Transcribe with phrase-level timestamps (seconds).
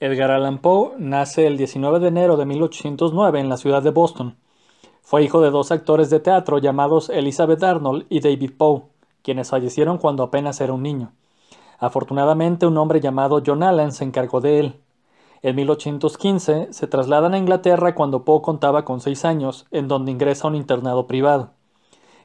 [0.00, 4.36] Edgar Allan Poe nace el 19 de enero de 1809 en la ciudad de Boston.
[5.02, 8.82] Fue hijo de dos actores de teatro llamados Elizabeth Arnold y David Poe,
[9.22, 11.12] quienes fallecieron cuando apenas era un niño.
[11.78, 14.80] Afortunadamente, un hombre llamado John Allan se encargó de él.
[15.42, 20.48] En 1815 se trasladan a Inglaterra cuando Poe contaba con seis años, en donde ingresa
[20.48, 21.50] a un internado privado.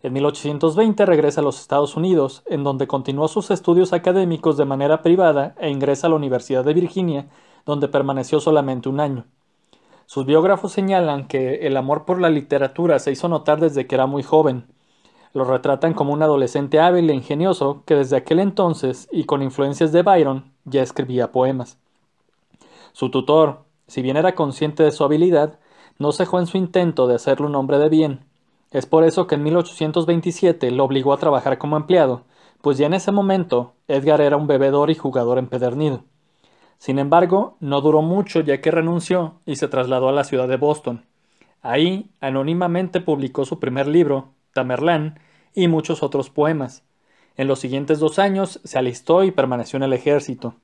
[0.01, 5.03] En 1820 regresa a los Estados Unidos, en donde continuó sus estudios académicos de manera
[5.03, 7.27] privada e ingresa a la Universidad de Virginia,
[7.69, 9.25] donde permaneció solamente un año.
[10.05, 14.07] Sus biógrafos señalan que el amor por la literatura se hizo notar desde que era
[14.07, 14.65] muy joven.
[15.33, 19.91] Lo retratan como un adolescente hábil e ingenioso que desde aquel entonces, y con influencias
[19.91, 21.77] de Byron, ya escribía poemas.
[22.91, 25.59] Su tutor, si bien era consciente de su habilidad,
[25.99, 28.29] no cejó en su intento de hacerle un hombre de bien,
[28.71, 32.25] es por eso que en 1827 lo obligó a trabajar como empleado,
[32.61, 36.03] pues ya en ese momento Edgar era un bebedor y jugador empedernido.
[36.79, 40.55] Sin embargo, no duró mucho ya que renunció y se trasladó a la ciudad de
[40.55, 41.05] Boston.
[41.61, 45.19] Ahí, anónimamente publicó su primer libro, Tamerlán,
[45.53, 46.83] y muchos otros poemas.
[47.35, 50.55] En los siguientes dos años se alistó y permaneció en el ejército.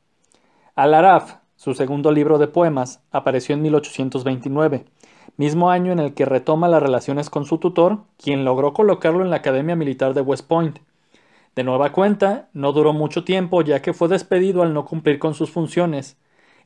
[0.73, 4.85] Al-Araf, su segundo libro de poemas, apareció en 1829,
[5.35, 9.31] mismo año en el que retoma las relaciones con su tutor, quien logró colocarlo en
[9.31, 10.79] la Academia Militar de West Point.
[11.55, 15.33] De nueva cuenta, no duró mucho tiempo ya que fue despedido al no cumplir con
[15.33, 16.17] sus funciones.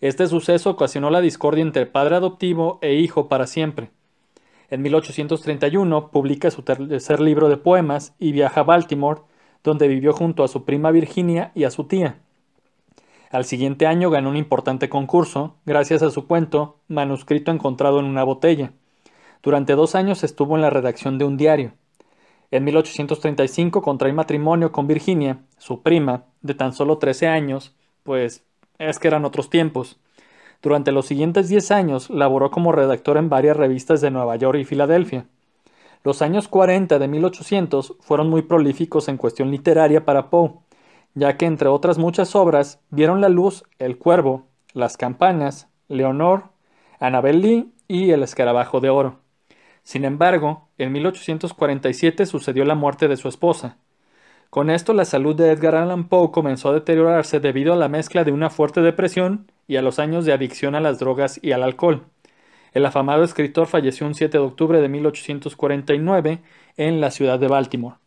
[0.01, 3.91] Este suceso ocasionó la discordia entre padre adoptivo e hijo para siempre.
[4.71, 9.21] En 1831 publica su tercer libro de poemas y viaja a Baltimore,
[9.63, 12.17] donde vivió junto a su prima Virginia y a su tía.
[13.29, 18.23] Al siguiente año ganó un importante concurso, gracias a su cuento, manuscrito encontrado en una
[18.23, 18.71] botella.
[19.43, 21.73] Durante dos años estuvo en la redacción de un diario.
[22.51, 28.43] En 1835 contrae matrimonio con Virginia, su prima, de tan solo 13 años, pues
[28.79, 29.99] es que eran otros tiempos.
[30.61, 34.65] Durante los siguientes 10 años laboró como redactor en varias revistas de Nueva York y
[34.65, 35.25] Filadelfia.
[36.03, 40.53] Los años 40 de 1800 fueron muy prolíficos en cuestión literaria para Poe
[41.13, 46.45] ya que entre otras muchas obras vieron la luz El Cuervo, Las Campanas, Leonor,
[46.99, 49.19] Annabel Lee y El Escarabajo de Oro.
[49.83, 53.77] Sin embargo, en 1847 sucedió la muerte de su esposa.
[54.49, 58.23] Con esto la salud de Edgar Allan Poe comenzó a deteriorarse debido a la mezcla
[58.23, 61.61] de una fuerte depresión y a los años de adicción a las drogas y al
[61.61, 62.05] alcohol.
[62.73, 66.41] El afamado escritor falleció un 7 de octubre de 1849
[66.77, 67.97] en la ciudad de Baltimore.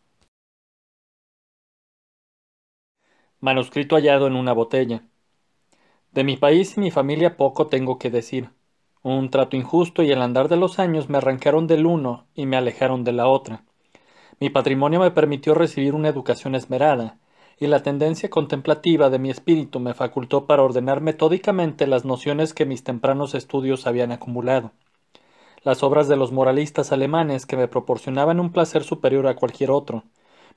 [3.39, 5.03] Manuscrito hallado en una botella.
[6.11, 8.49] De mi país y mi familia poco tengo que decir.
[9.05, 12.55] Un trato injusto y el andar de los años me arrancaron del uno y me
[12.55, 13.65] alejaron de la otra.
[14.39, 17.17] Mi patrimonio me permitió recibir una educación esmerada,
[17.59, 22.65] y la tendencia contemplativa de mi espíritu me facultó para ordenar metódicamente las nociones que
[22.65, 24.71] mis tempranos estudios habían acumulado.
[25.63, 30.05] Las obras de los moralistas alemanes que me proporcionaban un placer superior a cualquier otro,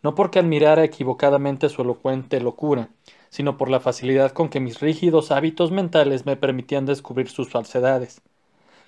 [0.05, 2.91] no porque admirara equivocadamente su elocuente locura,
[3.29, 8.23] sino por la facilidad con que mis rígidos hábitos mentales me permitían descubrir sus falsedades.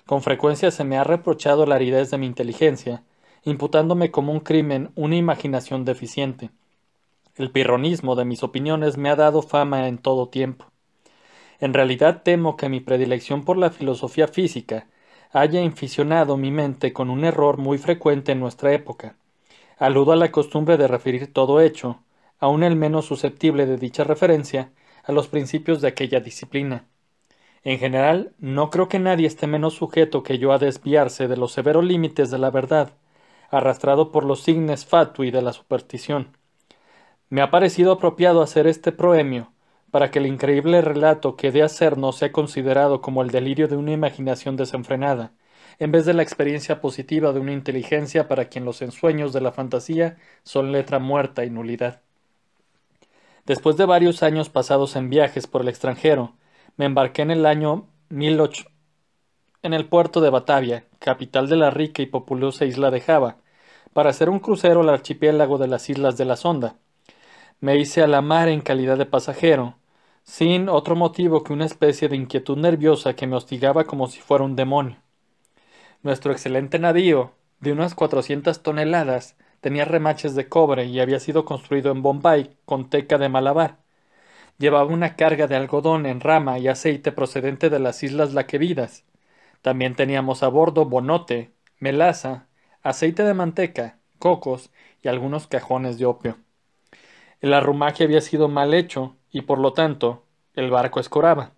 [0.09, 3.03] Con frecuencia se me ha reprochado la aridez de mi inteligencia,
[3.43, 6.49] imputándome como un crimen una imaginación deficiente.
[7.35, 10.65] El pirronismo de mis opiniones me ha dado fama en todo tiempo.
[11.59, 14.87] En realidad temo que mi predilección por la filosofía física
[15.31, 19.15] haya inficionado mi mente con un error muy frecuente en nuestra época,
[19.77, 21.99] Aludo a la costumbre de referir todo hecho,
[22.39, 24.71] aun el menos susceptible de dicha referencia,
[25.03, 26.87] a los principios de aquella disciplina.
[27.63, 31.51] En general, no creo que nadie esté menos sujeto que yo a desviarse de los
[31.51, 32.93] severos límites de la verdad,
[33.49, 36.37] arrastrado por los signes fatui de la superstición.
[37.29, 39.51] Me ha parecido apropiado hacer este proemio,
[39.91, 43.75] para que el increíble relato que de hacer no sea considerado como el delirio de
[43.75, 45.31] una imaginación desenfrenada,
[45.79, 49.51] en vez de la experiencia positiva de una inteligencia para quien los ensueños de la
[49.51, 52.01] fantasía son letra muerta y nulidad.
[53.45, 56.35] Después de varios años pasados en viajes por el extranjero,
[56.79, 58.63] me embarqué en el año 1008
[59.63, 63.35] en el puerto de Batavia, capital de la rica y populosa isla de Java,
[63.91, 66.77] para hacer un crucero al archipiélago de las Islas de la Sonda.
[67.59, 69.75] Me hice a la mar en calidad de pasajero,
[70.23, 74.45] sin otro motivo que una especie de inquietud nerviosa que me hostigaba como si fuera
[74.45, 74.95] un demonio.
[76.01, 81.91] Nuestro excelente navío, de unas cuatrocientas toneladas, tenía remaches de cobre y había sido construido
[81.91, 83.88] en Bombay con teca de Malabar.
[84.59, 89.05] Llevaba una carga de algodón en rama y aceite procedente de las islas Laquevidas.
[89.61, 92.47] También teníamos a bordo bonote, melaza,
[92.83, 94.69] aceite de manteca, cocos
[95.01, 96.37] y algunos cajones de opio.
[97.39, 101.53] El arrumaje había sido mal hecho y por lo tanto el barco escoraba.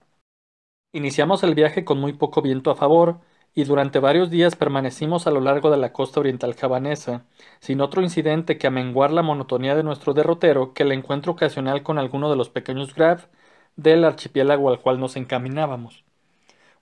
[0.94, 3.20] Iniciamos el viaje con muy poco viento a favor,
[3.54, 7.26] y durante varios días permanecimos a lo largo de la costa oriental javanesa,
[7.60, 11.98] sin otro incidente que amenguar la monotonía de nuestro derrotero que el encuentro ocasional con
[12.00, 13.28] alguno de los pequeños grab
[13.76, 16.06] del archipiélago al cual nos encaminábamos.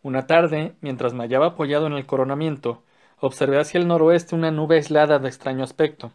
[0.01, 2.83] Una tarde, mientras me hallaba apoyado en el coronamiento,
[3.19, 6.11] observé hacia el noroeste una nube aislada de extraño aspecto.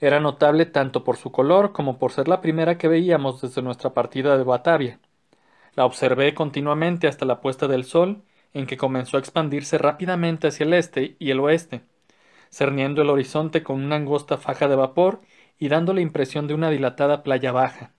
[0.00, 3.94] Era notable tanto por su color como por ser la primera que veíamos desde nuestra
[3.94, 5.00] partida de Batavia.
[5.74, 8.22] La observé continuamente hasta la puesta del sol,
[8.54, 11.82] en que comenzó a expandirse rápidamente hacia el este y el oeste,
[12.50, 15.20] cerniendo el horizonte con una angosta faja de vapor
[15.58, 17.92] y dando la impresión de una dilatada playa baja.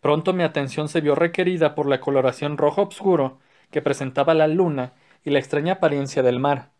[0.00, 3.38] Pronto mi atención se vio requerida por la coloración rojo obscuro
[3.70, 4.92] que presentaba la luna
[5.24, 6.70] y la extraña apariencia del mar.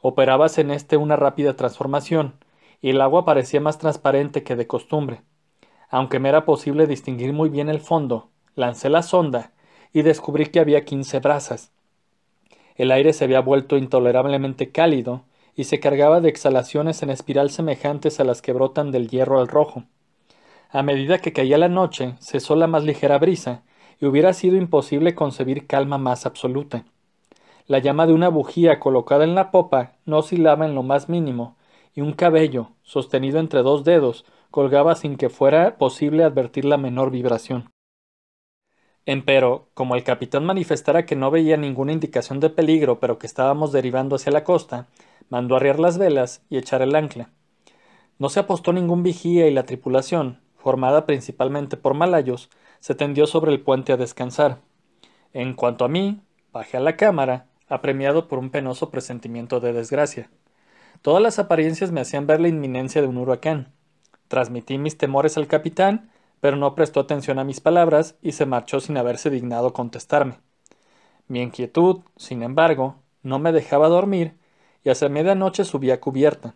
[0.00, 2.34] Operábase en este una rápida transformación,
[2.80, 5.22] y el agua parecía más transparente que de costumbre.
[5.88, 9.52] Aunque me era posible distinguir muy bien el fondo, lancé la sonda
[9.92, 11.72] y descubrí que había quince brazas.
[12.76, 15.22] El aire se había vuelto intolerablemente cálido
[15.54, 19.48] y se cargaba de exhalaciones en espiral semejantes a las que brotan del hierro al
[19.48, 19.84] rojo.
[20.70, 23.62] A medida que caía la noche, cesó la más ligera brisa,
[24.00, 26.84] y hubiera sido imposible concebir calma más absoluta.
[27.66, 31.56] La llama de una bujía colocada en la popa no oscilaba en lo más mínimo,
[31.94, 37.10] y un cabello, sostenido entre dos dedos, colgaba sin que fuera posible advertir la menor
[37.10, 37.70] vibración.
[39.06, 43.72] Empero, como el capitán manifestara que no veía ninguna indicación de peligro, pero que estábamos
[43.72, 44.88] derivando hacia la costa,
[45.30, 47.30] mandó arriar las velas y echar el ancla.
[48.18, 53.52] No se apostó ningún vigía y la tripulación, formada principalmente por malayos, se tendió sobre
[53.52, 54.58] el puente a descansar.
[55.32, 56.20] En cuanto a mí,
[56.52, 60.28] bajé a la cámara, apremiado por un penoso presentimiento de desgracia.
[61.02, 63.72] Todas las apariencias me hacían ver la inminencia de un huracán.
[64.28, 66.10] Transmití mis temores al capitán,
[66.40, 70.38] pero no prestó atención a mis palabras y se marchó sin haberse dignado contestarme.
[71.28, 74.34] Mi inquietud, sin embargo, no me dejaba dormir
[74.82, 76.54] y hacia medianoche subí a cubierta.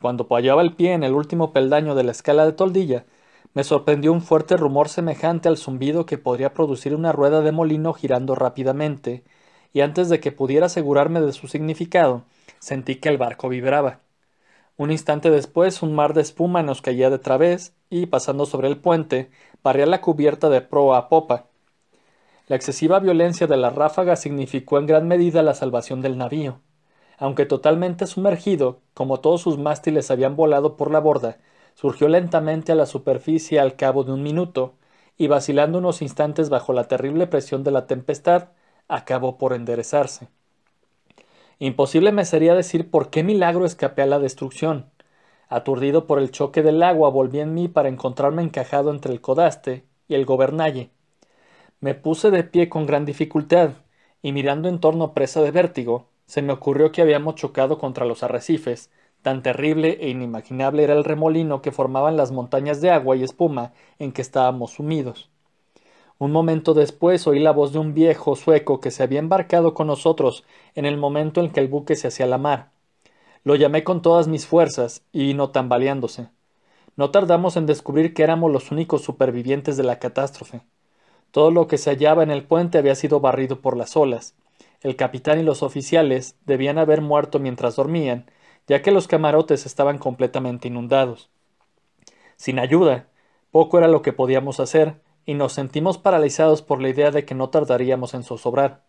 [0.00, 3.04] Cuando apoyaba el pie en el último peldaño de la escala de toldilla,
[3.54, 7.94] me sorprendió un fuerte rumor semejante al zumbido que podría producir una rueda de molino
[7.94, 9.24] girando rápidamente,
[9.72, 12.24] y antes de que pudiera asegurarme de su significado,
[12.58, 14.00] Sentí que el barco vibraba.
[14.78, 18.78] Un instante después un mar de espuma nos caía de través y, pasando sobre el
[18.78, 19.28] puente,
[19.60, 21.46] barría la cubierta de proa a popa.
[22.46, 26.60] La excesiva violencia de la ráfaga significó en gran medida la salvación del navío.
[27.18, 31.38] Aunque totalmente sumergido, como todos sus mástiles habían volado por la borda,
[31.74, 34.74] surgió lentamente a la superficie al cabo de un minuto,
[35.16, 38.50] y vacilando unos instantes bajo la terrible presión de la tempestad,
[38.86, 40.28] acabó por enderezarse.
[41.60, 44.86] Imposible me sería decir por qué milagro escapé a la destrucción.
[45.48, 49.84] Aturdido por el choque del agua, volví en mí para encontrarme encajado entre el codaste
[50.06, 50.90] y el gobernalle.
[51.80, 53.70] Me puse de pie con gran dificultad,
[54.22, 58.22] y mirando en torno presa de vértigo, se me ocurrió que habíamos chocado contra los
[58.22, 58.90] arrecifes,
[59.22, 63.72] tan terrible e inimaginable era el remolino que formaban las montañas de agua y espuma
[63.98, 65.30] en que estábamos sumidos.
[66.18, 69.86] Un momento después oí la voz de un viejo sueco que se había embarcado con
[69.86, 70.44] nosotros
[70.74, 72.70] en el momento en que el buque se hacía la mar.
[73.44, 76.28] Lo llamé con todas mis fuerzas y vino tambaleándose.
[76.96, 80.62] No tardamos en descubrir que éramos los únicos supervivientes de la catástrofe.
[81.30, 84.34] Todo lo que se hallaba en el puente había sido barrido por las olas.
[84.80, 88.28] El capitán y los oficiales debían haber muerto mientras dormían,
[88.66, 91.30] ya que los camarotes estaban completamente inundados.
[92.36, 93.06] Sin ayuda,
[93.52, 94.96] poco era lo que podíamos hacer,
[95.28, 98.84] y nos sentimos paralizados por la idea de que no tardaríamos en zozobrar.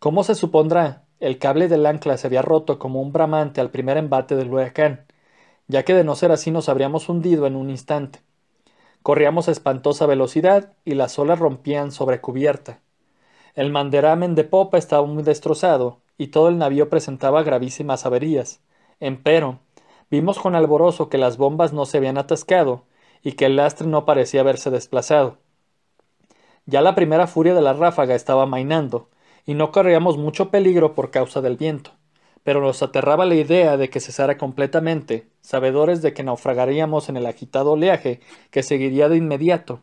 [0.00, 1.04] ¿Cómo se supondrá?
[1.20, 5.06] El cable del ancla se había roto como un bramante al primer embate del huracán,
[5.68, 8.20] ya que de no ser así nos habríamos hundido en un instante.
[9.02, 12.80] Corríamos a espantosa velocidad y las olas rompían sobre cubierta.
[13.54, 18.60] El manderamen de popa estaba muy destrozado y todo el navío presentaba gravísimas averías.
[18.98, 19.60] Empero,
[20.10, 22.86] vimos con alborozo que las bombas no se habían atascado
[23.22, 25.43] y que el lastre no parecía haberse desplazado.
[26.66, 29.08] Ya la primera furia de la ráfaga estaba mainando,
[29.46, 31.92] y no corríamos mucho peligro por causa del viento,
[32.42, 37.26] pero nos aterraba la idea de que cesara completamente, sabedores de que naufragaríamos en el
[37.26, 39.82] agitado oleaje que seguiría de inmediato.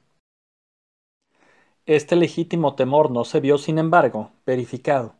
[1.86, 5.16] Este legítimo temor no se vio, sin embargo, verificado.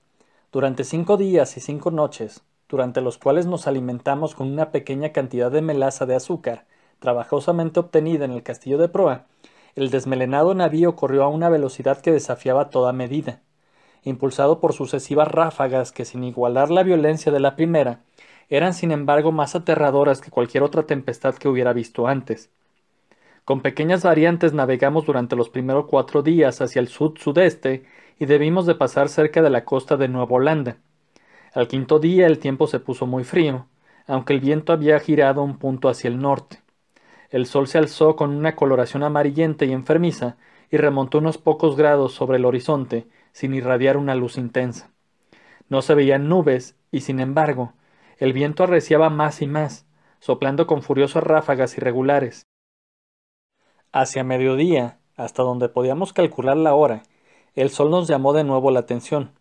[0.52, 5.52] Durante cinco días y cinco noches, durante los cuales nos alimentamos con una pequeña cantidad
[5.52, 6.66] de melaza de azúcar,
[7.00, 9.26] trabajosamente obtenida en el castillo de proa,
[9.76, 13.42] el desmelenado navío corrió a una velocidad que desafiaba toda medida,
[14.04, 18.02] impulsado por sucesivas ráfagas que, sin igualar la violencia de la primera,
[18.50, 22.50] eran sin embargo más aterradoras que cualquier otra tempestad que hubiera visto antes.
[23.46, 27.86] Con pequeñas variantes navegamos durante los primeros cuatro días hacia el sud-sudeste
[28.20, 30.78] y debimos de pasar cerca de la costa de Nueva Holanda.
[31.54, 33.68] Al quinto día el tiempo se puso muy frío,
[34.06, 36.61] aunque el viento había girado un punto hacia el norte.
[37.32, 40.36] El sol se alzó con una coloración amarillenta y enfermiza
[40.70, 44.92] y remontó unos pocos grados sobre el horizonte sin irradiar una luz intensa.
[45.70, 47.74] No se veían nubes y, sin embargo,
[48.18, 49.88] el viento arreciaba más y más,
[50.20, 52.48] soplando con furiosas ráfagas irregulares.
[53.94, 57.04] Hacia mediodía, hasta donde podíamos calcular la hora,
[57.56, 59.32] el sol nos llamó de nuevo la atención.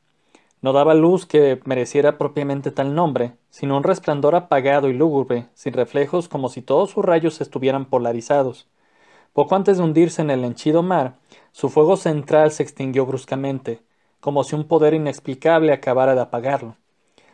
[0.63, 5.73] No daba luz que mereciera propiamente tal nombre, sino un resplandor apagado y lúgubre, sin
[5.73, 8.69] reflejos como si todos sus rayos estuvieran polarizados.
[9.33, 11.15] Poco antes de hundirse en el henchido mar,
[11.53, 13.83] su fuego central se extinguió bruscamente,
[14.21, 16.77] como si un poder inexplicable acabara de apagarlo.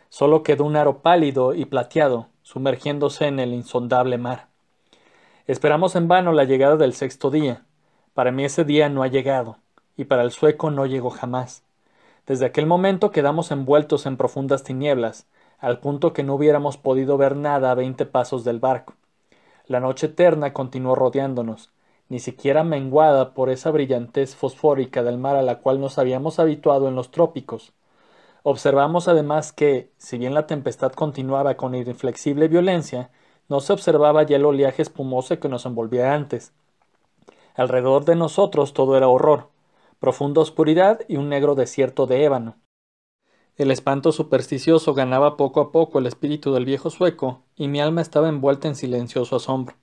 [0.07, 4.47] Solo quedó un aro pálido y plateado, sumergiéndose en el insondable mar.
[5.47, 7.65] Esperamos en vano la llegada del sexto día.
[8.13, 9.57] Para mí ese día no ha llegado,
[9.97, 11.66] y para el sueco no llegó jamás.
[12.27, 15.27] Desde aquel momento quedamos envueltos en profundas tinieblas,
[15.59, 18.95] al punto que no hubiéramos podido ver nada a veinte pasos del barco.
[19.65, 21.71] La noche eterna continuó rodeándonos,
[22.09, 26.89] ni siquiera menguada por esa brillantez fosfórica del mar a la cual nos habíamos habituado
[26.89, 27.71] en los trópicos.
[28.43, 33.09] Observamos además que, si bien la tempestad continuaba con inflexible violencia,
[33.47, 36.51] no se observaba ya el oleaje espumoso que nos envolvía antes.
[37.55, 39.47] Alrededor de nosotros todo era horror,
[39.99, 42.57] profunda oscuridad y un negro desierto de ébano.
[43.55, 48.01] El espanto supersticioso ganaba poco a poco el espíritu del viejo sueco, y mi alma
[48.01, 49.75] estaba envuelta en silencioso asombro.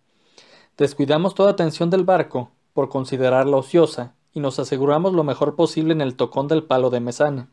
[0.76, 6.00] Descuidamos toda atención del barco, por considerarla ociosa, y nos aseguramos lo mejor posible en
[6.00, 7.48] el tocón del palo de mesana,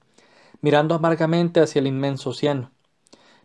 [0.61, 2.71] mirando amargamente hacia el inmenso océano.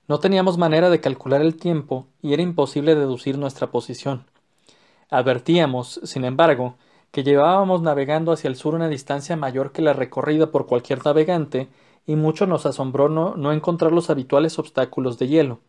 [0.08, 4.26] No teníamos manera de calcular el tiempo y era imposible deducir nuestra posición.
[5.10, 6.76] Advertíamos, sin embargo,
[7.10, 11.68] que llevábamos navegando hacia el sur una distancia mayor que la recorrida por cualquier navegante,
[12.06, 15.60] y mucho nos asombró no, no encontrar los habituales obstáculos de hielo.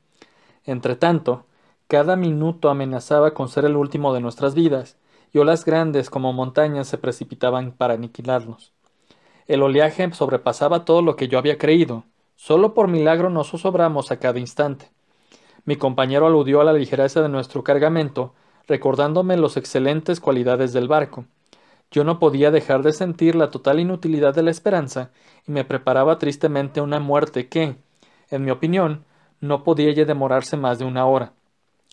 [0.66, 1.46] Entretanto,
[1.88, 4.98] cada minuto amenazaba con ser el último de nuestras vidas,
[5.34, 8.74] y olas grandes como montañas se precipitaban para aniquilarnos.
[9.48, 12.04] El oleaje sobrepasaba todo lo que yo había creído.
[12.36, 14.92] Solo por milagro nos zozobramos a cada instante.
[15.64, 18.34] Mi compañero aludió a la ligereza de nuestro cargamento,
[18.68, 21.26] recordándome las excelentes cualidades del barco.
[21.90, 25.12] Yo no podía dejar de sentir la total inutilidad de la esperanza,
[25.48, 27.78] y me preparaba tristemente una muerte que,
[28.30, 29.06] en mi opinión,
[29.40, 31.34] no podía ya demorarse más de una hora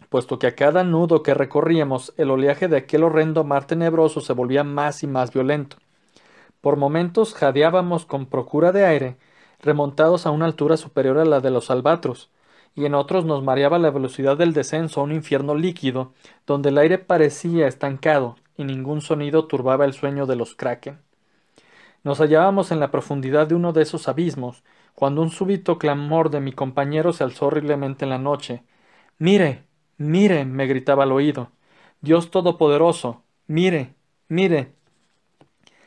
[0.08, 4.32] puesto que a cada nudo que recorríamos el oleaje de aquel horrendo mar tenebroso se
[4.32, 5.76] volvía más y más violento.
[6.60, 9.16] Por momentos jadeábamos con procura de aire,
[9.60, 12.30] remontados a una altura superior a la de los albatros,
[12.74, 16.12] y en otros nos mareaba la velocidad del descenso a un infierno líquido,
[16.46, 21.00] donde el aire parecía estancado y ningún sonido turbaba el sueño de los kraken.
[22.02, 24.62] Nos hallábamos en la profundidad de uno de esos abismos,
[24.94, 28.62] cuando un súbito clamor de mi compañero se alzó horriblemente en la noche.
[29.18, 29.64] Mire.
[29.96, 31.50] Mire, me gritaba al oído.
[32.00, 33.22] Dios Todopoderoso.
[33.46, 33.94] Mire,
[34.28, 34.74] mire.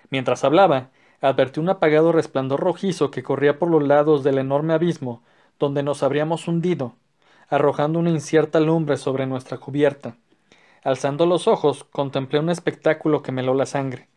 [0.09, 0.91] Mientras hablaba,
[1.21, 5.23] advertí un apagado resplandor rojizo que corría por los lados del enorme abismo,
[5.59, 6.95] donde nos habríamos hundido,
[7.49, 10.17] arrojando una incierta lumbre sobre nuestra cubierta.
[10.83, 14.07] Alzando los ojos, contemplé un espectáculo que me heló la sangre.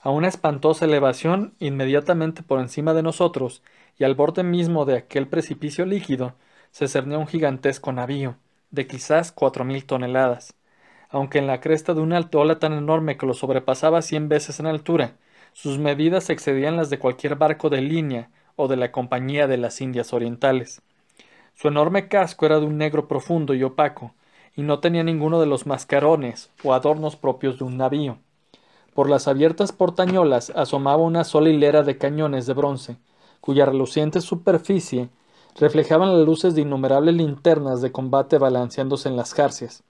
[0.00, 3.62] A una espantosa elevación, inmediatamente por encima de nosotros,
[3.98, 6.34] y al borde mismo de aquel precipicio líquido,
[6.70, 8.36] se cernía un gigantesco navío
[8.70, 10.54] de quizás cuatro mil toneladas,
[11.08, 14.66] aunque en la cresta de una ola tan enorme que lo sobrepasaba cien veces en
[14.66, 15.16] altura,
[15.52, 19.80] sus medidas excedían las de cualquier barco de línea o de la Compañía de las
[19.80, 20.82] Indias Orientales.
[21.60, 24.12] Su enorme casco era de un negro profundo y opaco,
[24.54, 28.18] y no tenía ninguno de los mascarones o adornos propios de un navío.
[28.94, 32.98] Por las abiertas portañolas asomaba una sola hilera de cañones de bronce,
[33.40, 35.08] cuya reluciente superficie
[35.58, 39.82] reflejaban las luces de innumerables linternas de combate balanceándose en las jarcias.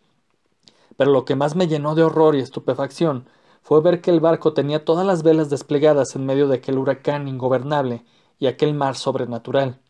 [0.96, 3.28] Pero lo que más me llenó de horror y estupefacción
[3.60, 7.28] fue ver que el barco tenía todas las velas desplegadas en medio de aquel huracán
[7.28, 8.06] ingobernable
[8.38, 9.82] y aquel mar sobrenatural.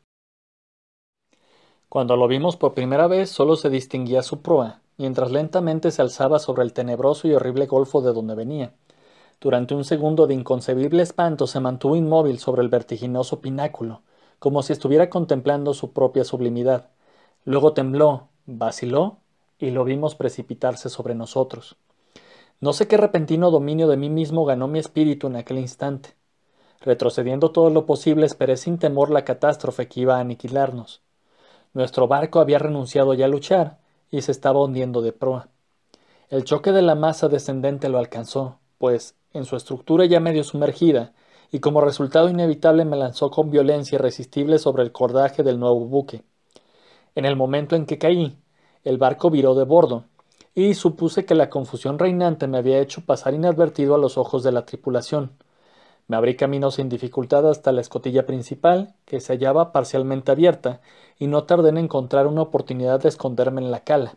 [1.88, 6.38] Cuando lo vimos por primera vez solo se distinguía su proa, mientras lentamente se alzaba
[6.38, 8.74] sobre el tenebroso y horrible golfo de donde venía.
[9.40, 14.02] Durante un segundo de inconcebible espanto se mantuvo inmóvil sobre el vertiginoso pináculo,
[14.38, 16.90] como si estuviera contemplando su propia sublimidad.
[17.46, 19.16] Luego tembló, vaciló,
[19.58, 21.76] y lo vimos precipitarse sobre nosotros.
[22.60, 26.16] No sé qué repentino dominio de mí mismo ganó mi espíritu en aquel instante.
[26.82, 31.00] Retrocediendo todo lo posible, esperé sin temor la catástrofe que iba a aniquilarnos.
[31.78, 33.78] Nuestro barco había renunciado ya a luchar
[34.10, 35.46] y se estaba hundiendo de proa.
[36.28, 41.12] El choque de la masa descendente lo alcanzó, pues, en su estructura ya medio sumergida,
[41.52, 46.24] y como resultado inevitable me lanzó con violencia irresistible sobre el cordaje del nuevo buque.
[47.14, 48.36] En el momento en que caí,
[48.82, 50.02] el barco viró de bordo,
[50.56, 54.50] y supuse que la confusión reinante me había hecho pasar inadvertido a los ojos de
[54.50, 55.30] la tripulación.
[56.08, 60.80] Me abrí camino sin dificultad hasta la escotilla principal, que se hallaba parcialmente abierta,
[61.18, 64.14] y no tardé en encontrar una oportunidad de esconderme en la cala.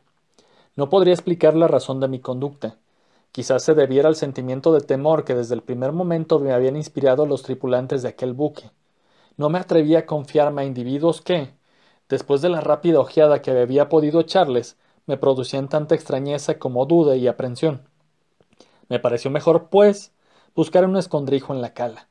[0.78, 2.78] No podría explicar la razón de mi conducta.
[3.34, 7.26] Quizás se debiera al sentimiento de temor que desde el primer momento me habían inspirado
[7.26, 8.72] los tripulantes de aquel buque.
[9.36, 11.50] No me atrevía a confiarme a individuos que,
[12.08, 17.18] después de la rápida ojeada que había podido echarles, me producían tanta extrañeza como duda
[17.18, 17.82] y aprensión.
[18.88, 20.14] Me pareció mejor, pues,
[20.56, 22.08] buscar un escondrijo en la cala.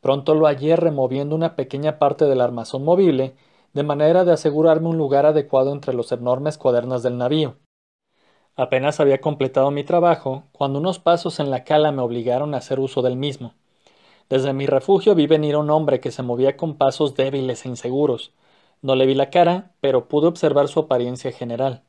[0.00, 3.34] Pronto lo hallé removiendo una pequeña parte del armazón movible,
[3.72, 7.56] de manera de asegurarme un lugar adecuado entre los enormes cuadernas del navío.
[8.56, 12.80] Apenas había completado mi trabajo, cuando unos pasos en la cala me obligaron a hacer
[12.80, 13.54] uso del mismo.
[14.28, 17.68] Desde mi refugio vi venir a un hombre que se movía con pasos débiles e
[17.68, 18.32] inseguros.
[18.82, 21.82] No le vi la cara, pero pude observar su apariencia general.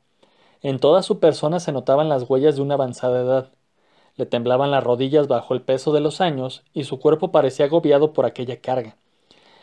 [0.62, 3.52] En toda su persona se notaban las huellas de una avanzada edad.
[4.16, 8.12] Le temblaban las rodillas bajo el peso de los años y su cuerpo parecía agobiado
[8.12, 8.96] por aquella carga.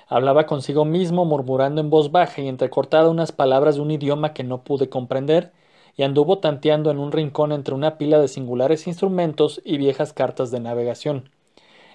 [0.07, 4.43] Hablaba consigo mismo murmurando en voz baja y entrecortada unas palabras de un idioma que
[4.43, 5.51] no pude comprender
[5.97, 10.51] y anduvo tanteando en un rincón entre una pila de singulares instrumentos y viejas cartas
[10.51, 11.29] de navegación.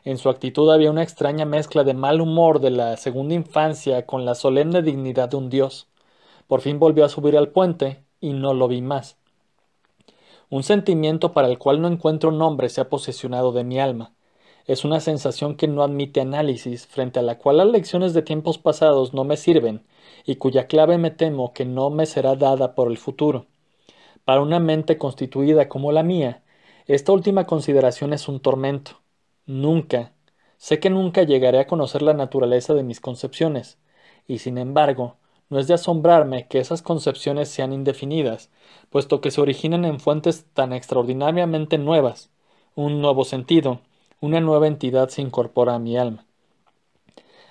[0.04, 4.24] En su actitud había una extraña mezcla de mal humor de la segunda infancia con
[4.24, 5.86] la solemne dignidad de un dios.
[6.48, 9.16] Por fin volvió a subir al puente y no lo vi más.
[10.52, 14.12] Un sentimiento para el cual no encuentro nombre se ha posesionado de mi alma.
[14.66, 18.58] Es una sensación que no admite análisis, frente a la cual las lecciones de tiempos
[18.58, 19.86] pasados no me sirven,
[20.26, 23.46] y cuya clave me temo que no me será dada por el futuro.
[24.26, 26.42] Para una mente constituida como la mía,
[26.86, 29.00] esta última consideración es un tormento.
[29.46, 30.12] Nunca,
[30.58, 33.78] sé que nunca llegaré a conocer la naturaleza de mis concepciones,
[34.26, 35.16] y sin embargo,
[35.48, 38.50] no es de asombrarme que esas concepciones sean indefinidas,
[38.92, 42.30] puesto que se originan en fuentes tan extraordinariamente nuevas.
[42.74, 43.80] Un nuevo sentido,
[44.20, 46.26] una nueva entidad se incorpora a mi alma.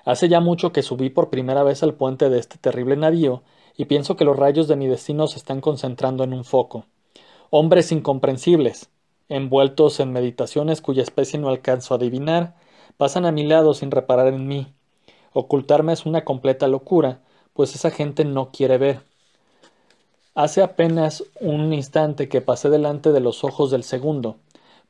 [0.05, 3.41] Hace ya mucho que subí por primera vez al puente de este terrible navío
[3.75, 6.85] y pienso que los rayos de mi destino se están concentrando en un foco.
[7.49, 8.91] Hombres incomprensibles,
[9.27, 12.55] envueltos en meditaciones cuya especie no alcanzo a adivinar,
[12.97, 14.67] pasan a mi lado sin reparar en mí.
[15.33, 17.21] Ocultarme es una completa locura,
[17.53, 19.10] pues esa gente no quiere ver.
[20.33, 24.37] Hace apenas un instante que pasé delante de los ojos del segundo.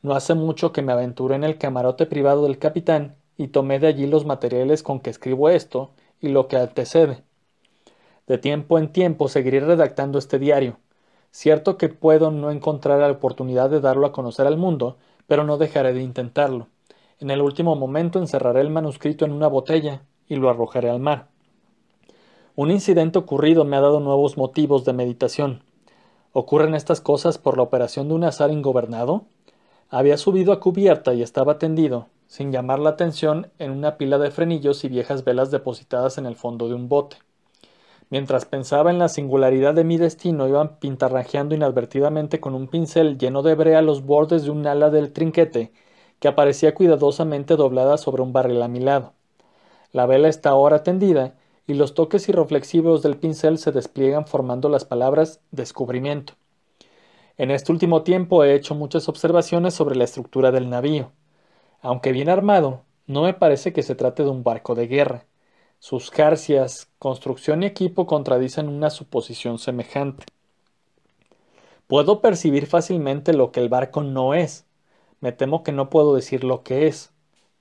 [0.04, 3.88] No hace mucho que me aventuré en el camarote privado del capitán y tomé de
[3.88, 7.24] allí los materiales con que escribo esto y lo que antecede.
[8.28, 10.78] De tiempo en tiempo seguiré redactando este diario.
[11.32, 15.58] Cierto que puedo no encontrar la oportunidad de darlo a conocer al mundo, pero no
[15.58, 16.68] dejaré de intentarlo.
[17.20, 21.31] En el último momento encerraré el manuscrito en una botella y lo arrojaré al mar.
[22.62, 25.64] Un incidente ocurrido me ha dado nuevos motivos de meditación.
[26.32, 29.24] ¿Ocurren estas cosas por la operación de un azar ingobernado?
[29.90, 34.30] Había subido a cubierta y estaba tendido, sin llamar la atención, en una pila de
[34.30, 37.18] frenillos y viejas velas depositadas en el fondo de un bote.
[38.12, 43.42] Mientras pensaba en la singularidad de mi destino, iba pintarrajeando inadvertidamente con un pincel lleno
[43.42, 45.72] de brea los bordes de un ala del trinquete,
[46.20, 49.14] que aparecía cuidadosamente doblada sobre un barril a mi lado.
[49.94, 51.34] La vela está ahora tendida,
[51.68, 56.34] y los toques irreflexivos del pincel se despliegan formando las palabras descubrimiento.
[57.38, 61.12] En este último tiempo he hecho muchas observaciones sobre la estructura del navío.
[61.82, 65.26] Aunque bien armado, no me parece que se trate de un barco de guerra.
[65.80, 70.26] Sus jarcias, construcción y equipo contradicen una suposición semejante.
[71.88, 74.66] Puedo percibir fácilmente lo que el barco no es.
[75.20, 77.12] Me temo que no puedo decir lo que es.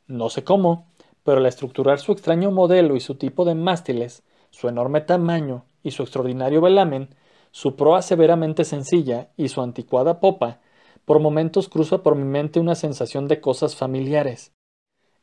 [0.07, 0.89] No sé cómo,
[1.25, 5.93] pero al estructurar su extraño modelo y su tipo de mástiles, su enorme tamaño y
[5.93, 7.15] su extraordinario velamen,
[7.51, 10.61] su proa severamente sencilla y su anticuada popa,
[11.05, 14.53] por momentos cruza por mi mente una sensación de cosas familiares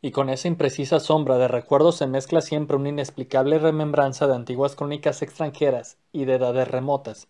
[0.01, 4.75] y con esa imprecisa sombra de recuerdos se mezcla siempre una inexplicable remembranza de antiguas
[4.75, 7.27] crónicas extranjeras y de edades remotas.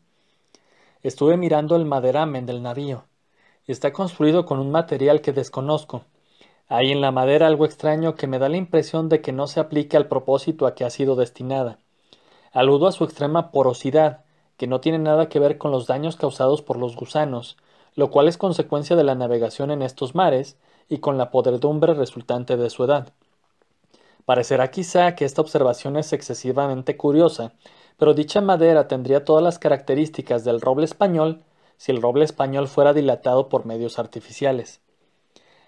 [1.01, 3.05] Estuve mirando el maderamen del navío.
[3.65, 6.03] Está construido con un material que desconozco.
[6.69, 9.61] Hay en la madera algo extraño que me da la impresión de que no se
[9.61, 11.79] aplica al propósito a que ha sido destinada.
[12.51, 14.25] Aludo a su extrema porosidad,
[14.57, 17.55] que no tiene nada que ver con los daños causados por los gusanos,
[17.95, 20.57] lo cual es consecuencia de la navegación en estos mares,
[20.89, 23.13] y con la podredumbre resultante de su edad.
[24.25, 27.53] Parecerá quizá que esta observación es excesivamente curiosa,
[27.97, 31.43] pero dicha madera tendría todas las características del roble español
[31.77, 34.81] si el roble español fuera dilatado por medios artificiales.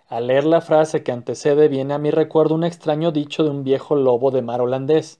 [0.09, 3.63] Al leer la frase que antecede viene a mi recuerdo un extraño dicho de un
[3.63, 5.19] viejo lobo de mar holandés.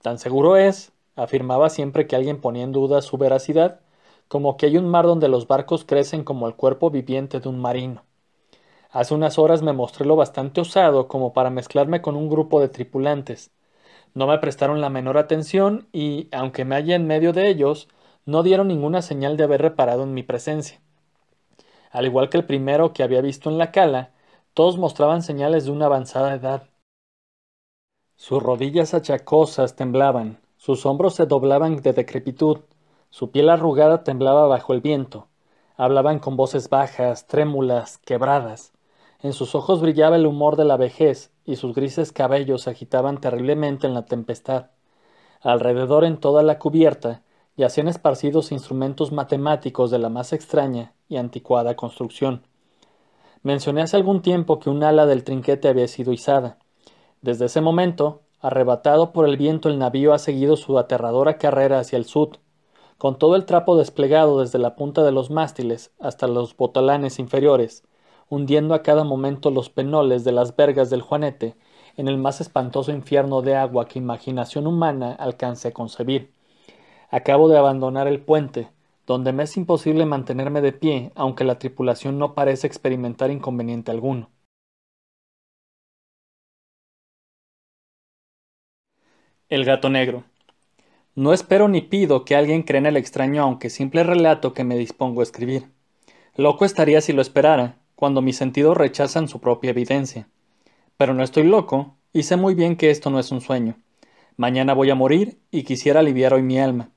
[0.00, 3.80] Tan seguro es, afirmaba siempre que alguien ponía en duda su veracidad,
[4.28, 7.58] como que hay un mar donde los barcos crecen como el cuerpo viviente de un
[7.58, 8.04] marino.
[8.90, 12.70] Hace unas horas me mostré lo bastante osado como para mezclarme con un grupo de
[12.70, 13.50] tripulantes.
[14.14, 17.86] No me prestaron la menor atención y, aunque me hallé en medio de ellos,
[18.24, 20.80] no dieron ninguna señal de haber reparado en mi presencia.
[21.90, 24.10] Al igual que el primero que había visto en la cala,
[24.54, 26.68] todos mostraban señales de una avanzada edad.
[28.16, 32.60] Sus rodillas achacosas temblaban, sus hombros se doblaban de decrepitud,
[33.10, 35.28] su piel arrugada temblaba bajo el viento.
[35.76, 38.72] Hablaban con voces bajas, trémulas, quebradas.
[39.20, 43.20] En sus ojos brillaba el humor de la vejez, y sus grises cabellos se agitaban
[43.20, 44.70] terriblemente en la tempestad.
[45.42, 47.22] Alrededor en toda la cubierta
[47.56, 52.42] yacían esparcidos instrumentos matemáticos de la más extraña y anticuada construcción.
[53.42, 56.58] Mencioné hace algún tiempo que un ala del trinquete había sido izada.
[57.22, 61.96] Desde ese momento, arrebatado por el viento, el navío ha seguido su aterradora carrera hacia
[61.96, 62.36] el sud,
[62.98, 67.84] con todo el trapo desplegado desde la punta de los mástiles hasta los botalanes inferiores,
[68.28, 71.56] hundiendo a cada momento los penoles de las vergas del Juanete
[71.96, 76.32] en el más espantoso infierno de agua que imaginación humana alcance a concebir.
[77.10, 78.70] Acabo de abandonar el puente,
[79.06, 84.30] donde me es imposible mantenerme de pie, aunque la tripulación no parece experimentar inconveniente alguno.
[89.48, 90.24] El gato negro.
[91.14, 94.76] No espero ni pido que alguien crea en el extraño aunque simple relato que me
[94.76, 95.70] dispongo a escribir.
[96.34, 100.28] Loco estaría si lo esperara, cuando mis sentidos rechazan su propia evidencia.
[100.96, 103.76] Pero no estoy loco, y sé muy bien que esto no es un sueño.
[104.36, 106.90] Mañana voy a morir y quisiera aliviar hoy mi alma.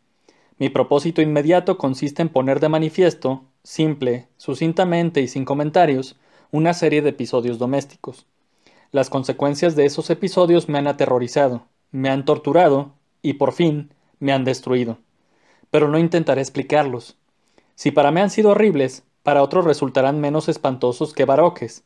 [0.59, 6.17] Mi propósito inmediato consiste en poner de manifiesto, simple, sucintamente y sin comentarios,
[6.51, 8.25] una serie de episodios domésticos.
[8.91, 12.91] Las consecuencias de esos episodios me han aterrorizado, me han torturado
[13.21, 14.97] y, por fin, me han destruido.
[15.71, 17.15] Pero no intentaré explicarlos.
[17.75, 21.85] Si para mí han sido horribles, para otros resultarán menos espantosos que baroques.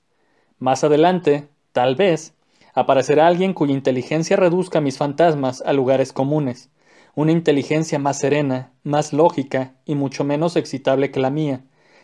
[0.58, 2.34] Más adelante, tal vez,
[2.74, 6.72] aparecerá alguien cuya inteligencia reduzca mis fantasmas a lugares comunes,
[7.16, 11.62] una inteligencia más serena, más lógica y mucho menos excitable que la mía,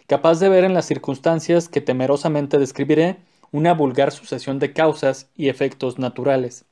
[0.08, 3.18] capaz de ver en las circunstancias que temerosamente describiré
[3.52, 6.66] una vulgar sucesión de causas y efectos naturales.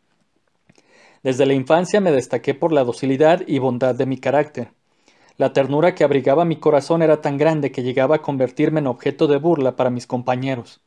[1.24, 4.72] Desde la infancia me destaqué por la docilidad y bondad de mi carácter.
[5.38, 9.28] La ternura que abrigaba mi corazón era tan grande que llegaba a convertirme en objeto
[9.28, 10.82] de burla para mis compañeros.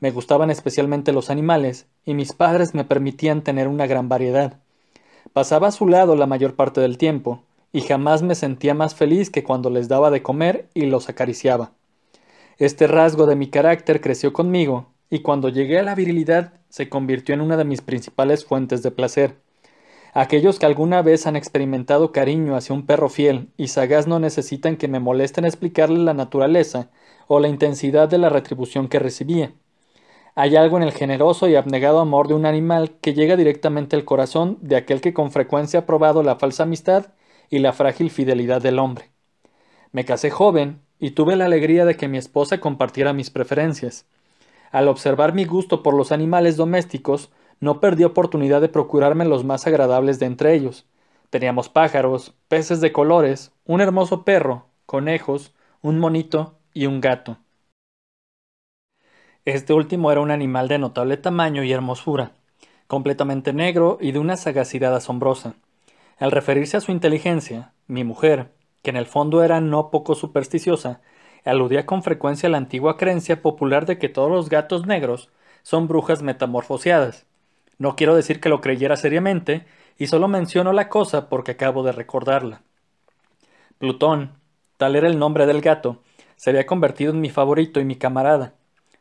[0.00, 4.60] Me gustaban especialmente los animales, y mis padres me permitían tener una gran variedad.
[5.34, 7.42] Pasaba a su lado la mayor parte del tiempo,
[7.72, 11.72] y jamás me sentía más feliz que cuando les daba de comer y los acariciaba.
[12.58, 17.34] Este rasgo de mi carácter creció conmigo, y cuando llegué a la virilidad se convirtió
[17.34, 19.34] en una de mis principales fuentes de placer.
[20.12, 24.76] Aquellos que alguna vez han experimentado cariño hacia un perro fiel y sagaz no necesitan
[24.76, 26.90] que me molesten explicarle la naturaleza
[27.26, 29.52] o la intensidad de la retribución que recibía.
[30.36, 34.04] Hay algo en el generoso y abnegado amor de un animal que llega directamente al
[34.04, 37.12] corazón de aquel que con frecuencia ha probado la falsa amistad
[37.50, 39.10] y la frágil fidelidad del hombre.
[39.92, 44.06] Me casé joven y tuve la alegría de que mi esposa compartiera mis preferencias.
[44.72, 49.68] Al observar mi gusto por los animales domésticos, no perdí oportunidad de procurarme los más
[49.68, 50.84] agradables de entre ellos.
[51.30, 57.38] Teníamos pájaros, peces de colores, un hermoso perro, conejos, un monito y un gato.
[59.46, 62.32] Este último era un animal de notable tamaño y hermosura,
[62.86, 65.52] completamente negro y de una sagacidad asombrosa.
[66.18, 68.52] Al referirse a su inteligencia, mi mujer,
[68.82, 71.02] que en el fondo era no poco supersticiosa,
[71.44, 75.28] aludía con frecuencia a la antigua creencia popular de que todos los gatos negros
[75.62, 77.26] son brujas metamorfoseadas.
[77.76, 79.66] No quiero decir que lo creyera seriamente,
[79.98, 82.62] y solo menciono la cosa porque acabo de recordarla.
[83.76, 84.38] Plutón,
[84.78, 86.00] tal era el nombre del gato,
[86.36, 88.54] se había convertido en mi favorito y mi camarada.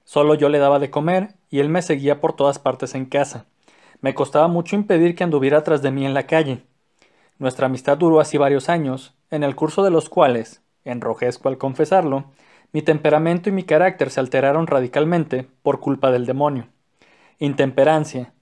[0.04, 3.46] Solo yo le daba de comer y él me seguía por todas partes en casa.
[4.02, 6.64] Me costaba mucho impedir que anduviera tras de mí en la calle.
[7.40, 12.26] Nuestra amistad duró así varios años, en el curso de los cuales, enrojezco al confesarlo,
[12.72, 16.68] mi temperamento y mi carácter se alteraron radicalmente por culpa del demonio.
[17.40, 18.34] Intemperancia,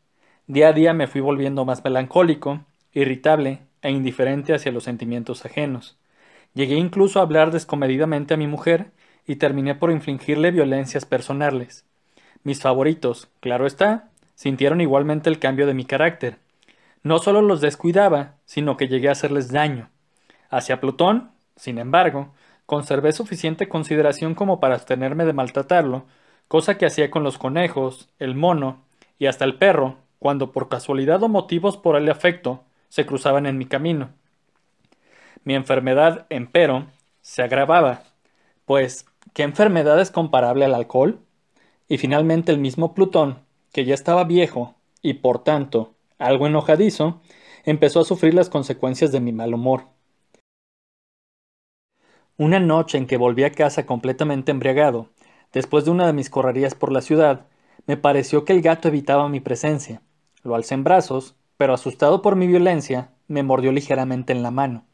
[0.52, 5.98] Día a día me fui volviendo más melancólico, irritable e indiferente hacia los sentimientos ajenos.
[6.54, 8.92] Llegué incluso a hablar descomedidamente a mi mujer
[9.26, 11.86] y terminé por infligirle violencias personales.
[12.44, 16.40] Mis favoritos, claro está, sintieron igualmente el cambio de mi carácter.
[17.04, 19.90] No solo los descuidaba, sino que llegué a hacerles daño.
[20.50, 22.34] Hacia Plutón, sin embargo,
[22.66, 26.06] conservé suficiente consideración como para abstenerme de maltratarlo,
[26.48, 28.84] cosa que hacía con los conejos, el mono
[29.20, 33.58] y hasta el perro, cuando por casualidad o motivos por el afecto se cruzaban en
[33.58, 34.10] mi camino.
[35.44, 36.88] Mi enfermedad, empero,
[37.22, 38.04] se agravaba,
[38.66, 41.20] pues, ¿qué enfermedad es comparable al alcohol?
[41.88, 43.40] Y finalmente el mismo Plutón,
[43.72, 47.22] que ya estaba viejo y por tanto algo enojadizo,
[47.66, 49.86] empezó a sufrir las consecuencias de mi mal humor.
[52.38, 55.10] Una noche en que volví a casa completamente embriagado,
[55.54, 57.48] después de una de mis correrías por la ciudad,
[57.86, 60.02] me pareció que el gato evitaba mi presencia.
[60.44, 64.86] Lo alcé en brazos, pero asustado por mi violencia, me mordió ligeramente en la mano.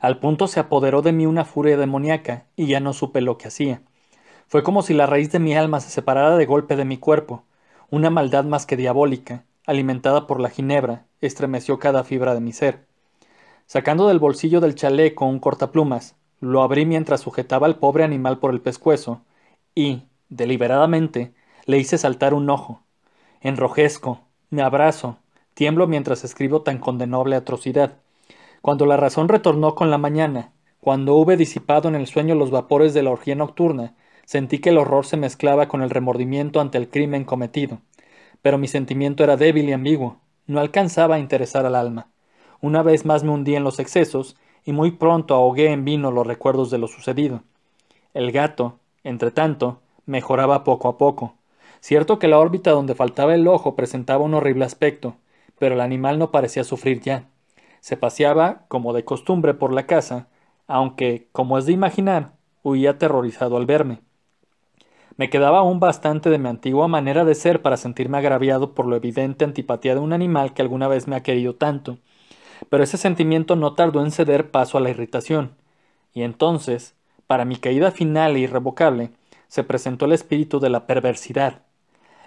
[0.00, 3.48] Al punto se apoderó de mí una furia demoníaca, y ya no supe lo que
[3.48, 3.82] hacía.
[4.48, 7.44] Fue como si la raíz de mi alma se separara de golpe de mi cuerpo.
[7.90, 12.86] Una maldad más que diabólica, alimentada por la ginebra, estremeció cada fibra de mi ser.
[13.66, 18.52] Sacando del bolsillo del chaleco un cortaplumas, lo abrí mientras sujetaba al pobre animal por
[18.52, 19.20] el pescuezo,
[19.74, 21.34] y, deliberadamente,
[21.66, 22.80] le hice saltar un ojo.
[23.42, 25.18] Enrojezco, me abrazo,
[25.54, 27.98] tiemblo mientras escribo tan condenable atrocidad.
[28.62, 32.92] Cuando la razón retornó con la mañana, cuando hube disipado en el sueño los vapores
[32.94, 33.94] de la orgía nocturna,
[34.24, 37.78] sentí que el horror se mezclaba con el remordimiento ante el crimen cometido.
[38.42, 42.08] Pero mi sentimiento era débil y ambiguo, no alcanzaba a interesar al alma.
[42.60, 46.26] Una vez más me hundí en los excesos, y muy pronto ahogué en vino los
[46.26, 47.42] recuerdos de lo sucedido.
[48.12, 51.34] El gato, entre tanto, mejoraba poco a poco.
[51.80, 55.14] Cierto que la órbita donde faltaba el ojo presentaba un horrible aspecto,
[55.58, 57.24] pero el animal no parecía sufrir ya.
[57.80, 60.28] Se paseaba, como de costumbre, por la casa,
[60.66, 64.00] aunque, como es de imaginar, huía aterrorizado al verme.
[65.16, 68.96] Me quedaba aún bastante de mi antigua manera de ser para sentirme agraviado por lo
[68.96, 71.98] evidente antipatía de un animal que alguna vez me ha querido tanto,
[72.68, 75.56] pero ese sentimiento no tardó en ceder paso a la irritación,
[76.14, 76.94] y entonces,
[77.26, 79.10] para mi caída final e irrevocable,
[79.48, 81.62] se presentó el espíritu de la perversidad.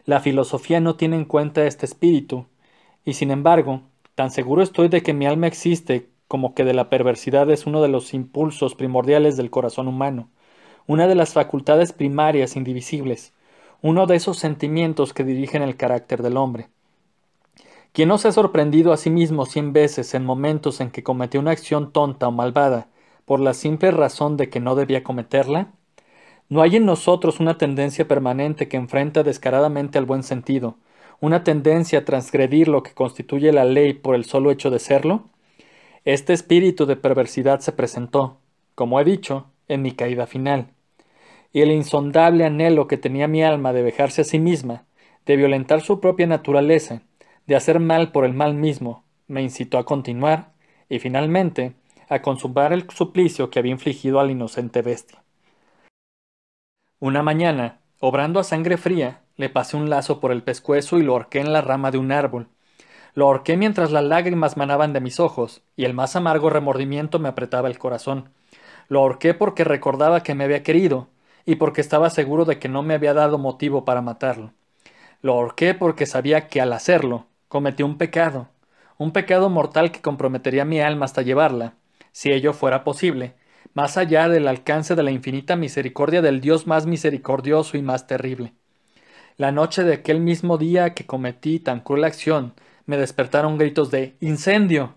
[0.06, 2.46] La filosofía no tiene en cuenta este espíritu,
[3.06, 3.84] y sin embargo,
[4.16, 7.82] tan seguro estoy de que mi alma existe como que de la perversidad es uno
[7.82, 10.30] de los impulsos primordiales del corazón humano,
[10.88, 13.34] una de las facultades primarias indivisibles,
[13.82, 16.70] uno de esos sentimientos que dirigen el carácter del hombre.
[17.92, 21.40] ¿Quién no se ha sorprendido a sí mismo cien veces en momentos en que cometió
[21.40, 22.88] una acción tonta o malvada
[23.26, 25.74] por la simple razón de que no debía cometerla?
[26.50, 30.78] ¿No hay en nosotros una tendencia permanente que enfrenta descaradamente al buen sentido,
[31.24, 35.30] una tendencia a transgredir lo que constituye la ley por el solo hecho de serlo?
[36.04, 38.42] Este espíritu de perversidad se presentó,
[38.76, 40.72] como he dicho, en mi caída final.
[41.54, 44.84] Y el insondable anhelo que tenía mi alma de vejarse a sí misma,
[45.26, 47.04] de violentar su propia naturaleza,
[47.48, 50.52] de hacer mal por el mal mismo, me incitó a continuar
[50.90, 51.72] y finalmente
[52.10, 55.24] a consumar el suplicio que había infligido a la inocente bestia.
[57.00, 61.14] Una mañana, obrando a sangre fría, le pasé un lazo por el pescuezo y lo
[61.14, 62.50] ahorqué en la rama de un árbol.
[63.14, 67.30] Lo ahorqué mientras las lágrimas manaban de mis ojos y el más amargo remordimiento me
[67.30, 68.28] apretaba el corazón.
[68.90, 71.08] Lo ahorqué porque recordaba que me había querido
[71.46, 74.52] y porque estaba seguro de que no me había dado motivo para matarlo.
[75.22, 78.50] Lo ahorqué porque sabía que al hacerlo cometí un pecado,
[78.98, 81.76] un pecado mortal que comprometería mi alma hasta llevarla,
[82.12, 83.36] si ello fuera posible,
[83.74, 88.54] más allá del alcance de la infinita misericordia del Dios más misericordioso y más terrible.
[89.38, 92.54] La noche de aquel mismo día que cometí tan cruel acción,
[92.86, 94.96] me despertaron gritos de incendio.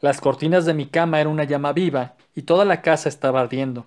[0.00, 3.86] Las cortinas de mi cama eran una llama viva y toda la casa estaba ardiendo.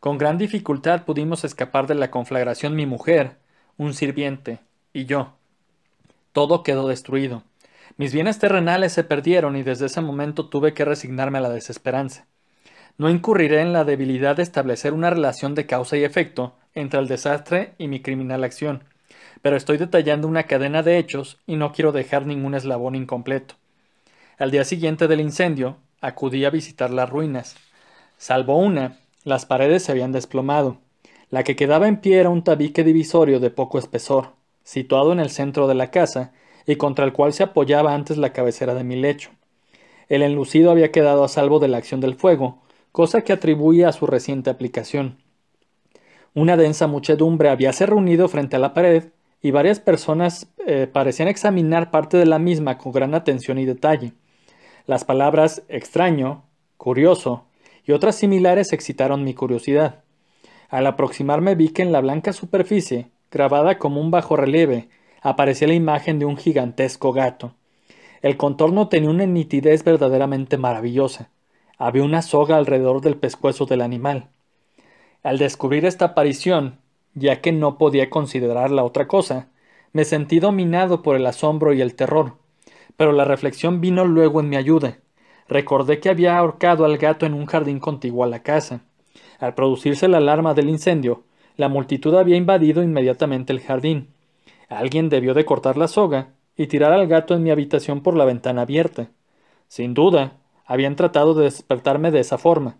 [0.00, 3.38] Con gran dificultad pudimos escapar de la conflagración mi mujer,
[3.76, 4.60] un sirviente
[4.92, 5.34] y yo.
[6.32, 7.42] Todo quedó destruido.
[7.96, 12.26] Mis bienes terrenales se perdieron y desde ese momento tuve que resignarme a la desesperanza.
[12.96, 17.08] No incurriré en la debilidad de establecer una relación de causa y efecto entre el
[17.08, 18.84] desastre y mi criminal acción,
[19.42, 23.56] pero estoy detallando una cadena de hechos y no quiero dejar ningún eslabón incompleto.
[24.38, 27.56] Al día siguiente del incendio, acudí a visitar las ruinas.
[28.16, 30.78] Salvo una, las paredes se habían desplomado.
[31.30, 34.32] La que quedaba en pie era un tabique divisorio de poco espesor
[34.64, 36.32] situado en el centro de la casa
[36.66, 39.30] y contra el cual se apoyaba antes la cabecera de mi lecho.
[40.08, 42.62] El enlucido había quedado a salvo de la acción del fuego,
[42.94, 45.18] cosa que atribuía a su reciente aplicación.
[46.32, 49.06] Una densa muchedumbre habíase reunido frente a la pared
[49.42, 54.12] y varias personas eh, parecían examinar parte de la misma con gran atención y detalle.
[54.86, 56.44] Las palabras extraño,
[56.76, 57.46] curioso
[57.84, 60.04] y otras similares excitaron mi curiosidad.
[60.68, 64.88] Al aproximarme vi que en la blanca superficie grabada como un bajo relieve,
[65.20, 67.56] aparecía la imagen de un gigantesco gato.
[68.22, 71.33] El contorno tenía una nitidez verdaderamente maravillosa.
[71.78, 74.28] Había una soga alrededor del pescuezo del animal.
[75.22, 76.78] Al descubrir esta aparición,
[77.14, 79.48] ya que no podía considerarla otra cosa,
[79.92, 82.34] me sentí dominado por el asombro y el terror.
[82.96, 84.98] Pero la reflexión vino luego en mi ayuda.
[85.48, 88.80] Recordé que había ahorcado al gato en un jardín contiguo a la casa.
[89.38, 91.24] Al producirse la alarma del incendio,
[91.56, 94.08] la multitud había invadido inmediatamente el jardín.
[94.68, 98.24] Alguien debió de cortar la soga y tirar al gato en mi habitación por la
[98.24, 99.08] ventana abierta.
[99.68, 102.76] Sin duda, habían tratado de despertarme de esa forma.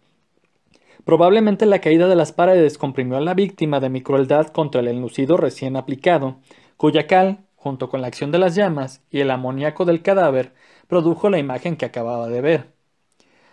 [1.05, 4.88] Probablemente la caída de las paredes comprimió a la víctima de mi crueldad contra el
[4.88, 6.37] enlucido recién aplicado,
[6.77, 10.53] cuya cal, junto con la acción de las llamas y el amoníaco del cadáver,
[10.88, 12.73] produjo la imagen que acababa de ver.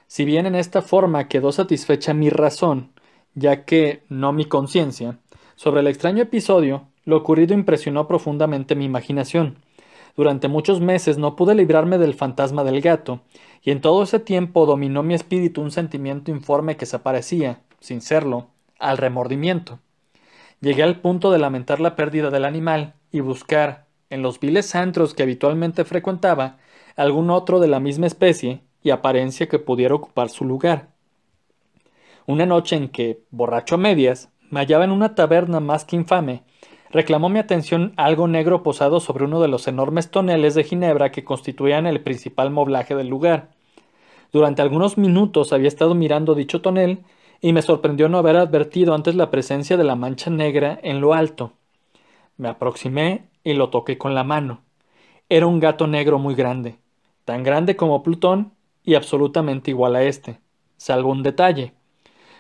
[0.08, 2.92] Si bien en esta forma quedó satisfecha mi razón,
[3.34, 5.20] ya que no mi conciencia,
[5.56, 9.58] sobre el extraño episodio, lo ocurrido impresionó profundamente mi imaginación.
[10.16, 13.22] Durante muchos meses no pude librarme del fantasma del gato,
[13.62, 18.02] y en todo ese tiempo dominó mi espíritu un sentimiento informe que se parecía, sin
[18.02, 18.48] serlo,
[18.80, 19.80] al remordimiento.
[20.60, 25.14] Llegué al punto de lamentar la pérdida del animal y buscar, en los viles antros
[25.14, 26.58] que habitualmente frecuentaba,
[26.96, 30.90] algún otro de la misma especie y apariencia que pudiera ocupar su lugar.
[32.28, 36.44] Una noche en que, borracho a medias, me hallaba en una taberna más que infame,
[36.92, 41.24] reclamó mi atención algo negro posado sobre uno de los enormes toneles de ginebra que
[41.24, 43.50] constituían el principal moblaje del lugar.
[44.32, 47.00] Durante algunos minutos había estado mirando dicho tonel
[47.42, 51.14] y me sorprendió no haber advertido antes la presencia de la mancha negra en lo
[51.14, 51.54] alto.
[52.38, 54.62] Me aproximé y lo toqué con la mano.
[55.30, 56.76] Era un gato negro muy grande,
[57.26, 58.52] tan grande como Plutón
[58.84, 60.40] y absolutamente igual a este,
[60.78, 61.74] salvo un detalle.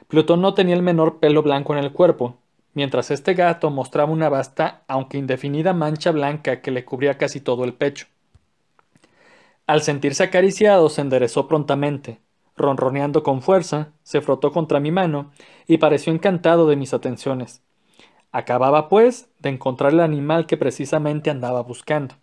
[0.07, 2.35] Plutón no tenía el menor pelo blanco en el cuerpo,
[2.73, 7.63] mientras este gato mostraba una vasta, aunque indefinida mancha blanca que le cubría casi todo
[7.63, 8.07] el pecho.
[9.67, 12.19] Al sentirse acariciado se enderezó prontamente,
[12.57, 15.31] ronroneando con fuerza, se frotó contra mi mano
[15.67, 17.61] y pareció encantado de mis atenciones.
[18.31, 22.15] Acababa, pues, de encontrar el animal que precisamente andaba buscando.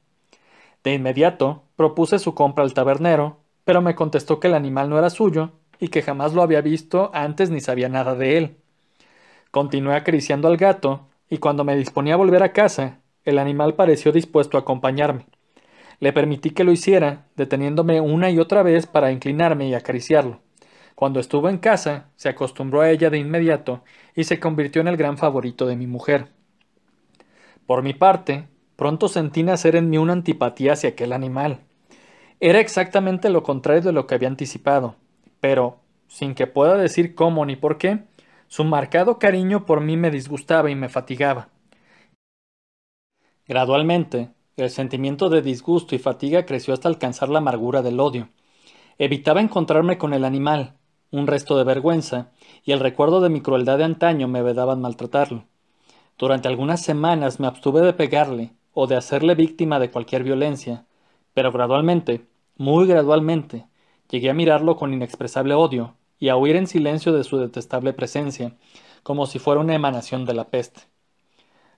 [0.82, 5.11] De inmediato propuse su compra al tabernero, pero me contestó que el animal no era
[5.11, 8.56] suyo y que jamás lo había visto antes ni sabía nada de él.
[9.50, 14.12] Continué acariciando al gato, y cuando me disponía a volver a casa, el animal pareció
[14.12, 15.26] dispuesto a acompañarme.
[16.00, 20.40] Le permití que lo hiciera, deteniéndome una y otra vez para inclinarme y acariciarlo.
[20.94, 23.82] Cuando estuvo en casa, se acostumbró a ella de inmediato
[24.14, 26.28] y se convirtió en el gran favorito de mi mujer.
[27.66, 31.61] Por mi parte, pronto sentí nacer en mí una antipatía hacia aquel animal.
[32.40, 34.96] Era exactamente lo contrario de lo que había anticipado,
[35.40, 38.04] pero, sin que pueda decir cómo ni por qué,
[38.48, 41.50] su marcado cariño por mí me disgustaba y me fatigaba.
[43.46, 48.30] Gradualmente, el sentimiento de disgusto y fatiga creció hasta alcanzar la amargura del odio.
[48.96, 50.74] Evitaba encontrarme con el animal,
[51.11, 52.32] un resto de vergüenza,
[52.64, 55.44] y el recuerdo de mi crueldad de antaño me vedaban maltratarlo.
[56.18, 60.87] Durante algunas semanas me abstuve de pegarle o de hacerle víctima de cualquier violencia,
[61.34, 63.66] pero gradualmente, muy gradualmente,
[64.11, 68.54] llegué a mirarlo con inexpresable odio, y a huir en silencio de su detestable presencia,
[69.02, 70.83] como si fuera una emanación de la peste.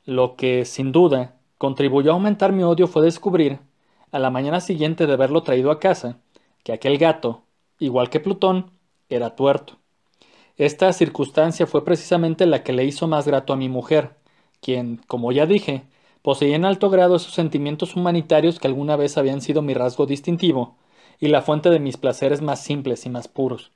[0.05, 3.59] Lo que, sin duda, contribuyó a aumentar mi odio fue descubrir,
[4.13, 6.19] a la mañana siguiente de haberlo traído a casa,
[6.65, 7.43] que aquel gato,
[7.79, 8.73] igual que Plutón,
[9.09, 9.79] era tuerto.
[10.57, 14.17] Esta circunstancia fue precisamente la que le hizo más grato a mi mujer,
[14.61, 15.85] quien, como ya dije,
[16.23, 20.77] poseía en alto grado esos sentimientos humanitarios que alguna vez habían sido mi rasgo distintivo
[21.19, 23.73] y la fuente de mis placeres más simples y más puros.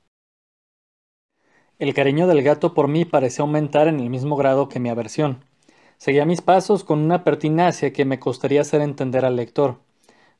[1.77, 5.43] El cariño del gato por mí parecía aumentar en el mismo grado que mi aversión.
[5.97, 9.79] Seguía mis pasos con una pertinacia que me costaría hacer entender al lector.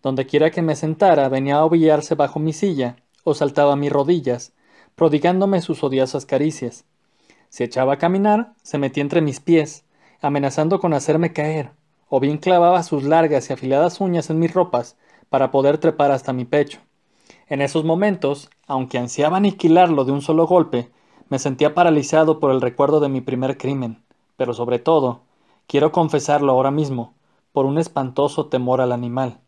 [0.01, 2.95] Donde quiera que me sentara, venía a ovillarse bajo mi silla,
[3.25, 4.53] o saltaba a mis rodillas,
[4.95, 6.85] prodigándome sus odiosas caricias.
[7.49, 9.83] Si echaba a caminar, se metía entre mis pies,
[10.21, 11.71] amenazando con hacerme caer,
[12.07, 14.95] o bien clavaba sus largas y afiladas uñas en mis ropas
[15.27, 16.79] para poder trepar hasta mi pecho.
[17.47, 20.91] En esos momentos, aunque ansiaba aniquilarlo de un solo golpe,
[21.29, 24.01] me sentía paralizado por el recuerdo de mi primer crimen,
[24.37, 25.21] pero sobre todo,
[25.67, 27.13] quiero confesarlo ahora mismo,
[27.51, 29.39] por un espantoso temor al animal.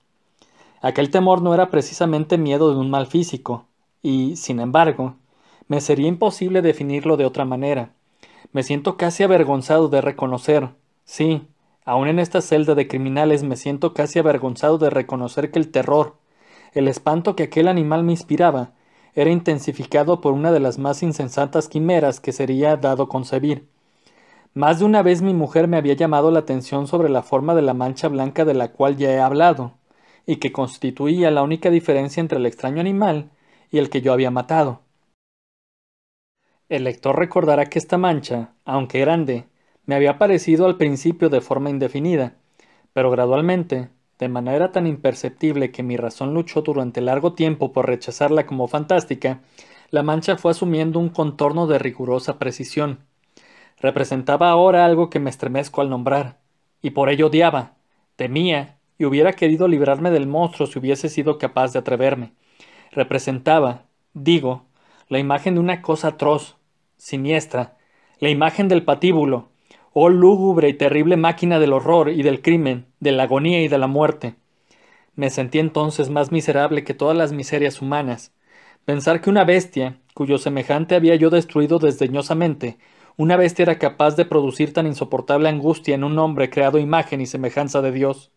[0.81, 3.65] Aquel temor no era precisamente miedo de un mal físico,
[4.01, 5.15] y, sin embargo,
[5.67, 7.91] me sería imposible definirlo de otra manera.
[8.51, 10.69] Me siento casi avergonzado de reconocer,
[11.03, 11.47] sí,
[11.83, 16.15] aun en esta celda de criminales me siento casi avergonzado de reconocer que el terror,
[16.73, 18.71] el espanto que aquel animal me inspiraba,
[19.17, 23.67] era intensificado por una de las más insensatas quimeras que sería dado concebir.
[24.53, 27.63] Más de una vez mi mujer me había llamado la atención sobre la forma de
[27.63, 29.73] la mancha blanca de la cual ya he hablado,
[30.27, 33.31] y que constituía la única diferencia entre el extraño animal
[33.71, 34.81] y el que yo había matado.
[36.69, 39.45] El lector recordará que esta mancha, aunque grande,
[39.87, 42.35] me había parecido al principio de forma indefinida,
[42.93, 43.89] pero gradualmente,
[44.19, 49.41] de manera tan imperceptible que mi razón luchó durante largo tiempo por rechazarla como fantástica,
[49.89, 52.99] la mancha fue asumiendo un contorno de rigurosa precisión.
[53.79, 56.39] Representaba ahora algo que me estremezco al nombrar,
[56.81, 57.75] y por ello odiaba,
[58.15, 62.33] temía, y hubiera querido librarme del monstruo si hubiese sido capaz de atreverme.
[62.91, 64.65] Representaba, digo,
[65.07, 66.57] la imagen de una cosa atroz,
[66.97, 67.77] siniestra,
[68.19, 69.49] la imagen del patíbulo,
[69.99, 73.79] oh lúgubre y terrible máquina del horror y del crimen, de la agonía y de
[73.79, 74.35] la muerte.
[75.15, 78.31] Me sentí entonces más miserable que todas las miserias humanas.
[78.85, 82.77] Pensar que una bestia, cuyo semejante había yo destruido desdeñosamente,
[83.15, 87.25] una bestia era capaz de producir tan insoportable angustia en un hombre creado imagen y
[87.25, 88.29] semejanza de Dios.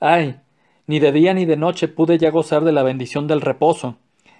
[0.00, 0.40] Ay,
[0.86, 3.96] ni de día ni de noche pude ya gozar de la bendición del reposo.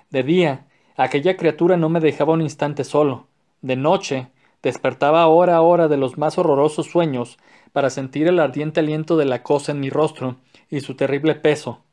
[0.09, 3.27] De día, aquella criatura no me dejaba un instante solo.
[3.61, 4.29] De noche,
[4.67, 7.39] despertaba hora a hora de los más horrorosos sueños
[7.73, 10.39] para sentir el ardiente aliento de la cosa en mi rostro
[10.69, 11.85] y su terrible peso,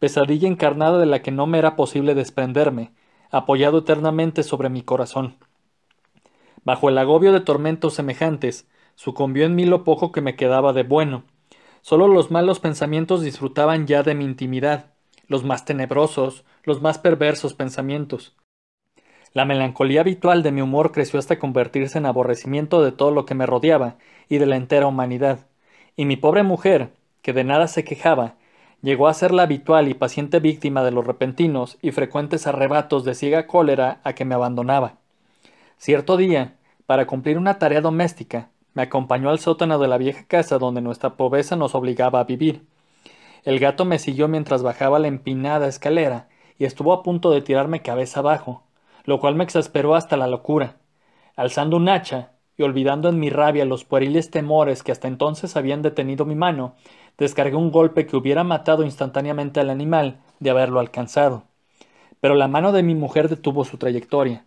[0.00, 2.90] pesadilla encarnada de la que no me era posible desprenderme,
[3.30, 5.36] apoyado eternamente sobre mi corazón.
[6.64, 8.66] Bajo el agobio de tormentos semejantes,
[8.96, 11.22] sucumbió en mí lo poco que me quedaba de bueno.
[11.80, 14.94] Solo los malos pensamientos disfrutaban ya de mi intimidad,
[15.28, 18.36] los más tenebrosos, los más perversos pensamientos.
[19.36, 23.34] La melancolía habitual de mi humor creció hasta convertirse en aborrecimiento de todo lo que
[23.34, 23.96] me rodeaba
[24.30, 25.40] y de la entera humanidad,
[25.94, 28.36] y mi pobre mujer, que de nada se quejaba,
[28.80, 33.14] llegó a ser la habitual y paciente víctima de los repentinos y frecuentes arrebatos de
[33.14, 34.94] ciega cólera a que me abandonaba.
[35.76, 36.54] Cierto día,
[36.86, 41.16] para cumplir una tarea doméstica, me acompañó al sótano de la vieja casa donde nuestra
[41.16, 42.62] pobreza nos obligaba a vivir.
[43.44, 46.26] El gato me siguió mientras bajaba la empinada escalera
[46.58, 48.62] y estuvo a punto de tirarme cabeza abajo,
[49.06, 50.76] lo cual me exasperó hasta la locura.
[51.36, 55.82] Alzando un hacha, y olvidando en mi rabia los pueriles temores que hasta entonces habían
[55.82, 56.74] detenido mi mano,
[57.18, 61.44] descargué un golpe que hubiera matado instantáneamente al animal de haberlo alcanzado.
[62.20, 64.44] Pero la mano de mi mujer detuvo su trayectoria.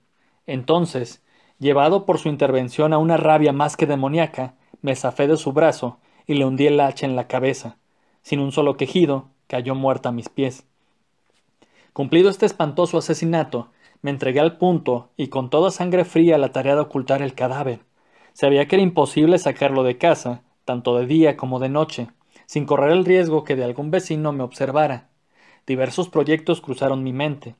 [0.47, 1.23] Entonces,
[1.59, 5.99] llevado por su intervención a una rabia más que demoníaca, me zafé de su brazo
[6.25, 7.77] y le hundí el hacha en la cabeza.
[8.23, 10.65] Sin un solo quejido, cayó muerta a mis pies.
[11.93, 13.69] Cumplido este espantoso asesinato,
[14.01, 17.81] me entregué al punto y con toda sangre fría la tarea de ocultar el cadáver.
[18.33, 22.07] Sabía que era imposible sacarlo de casa, tanto de día como de noche,
[22.45, 25.09] sin correr el riesgo que de algún vecino me observara.
[25.67, 27.55] Diversos proyectos cruzaron mi mente.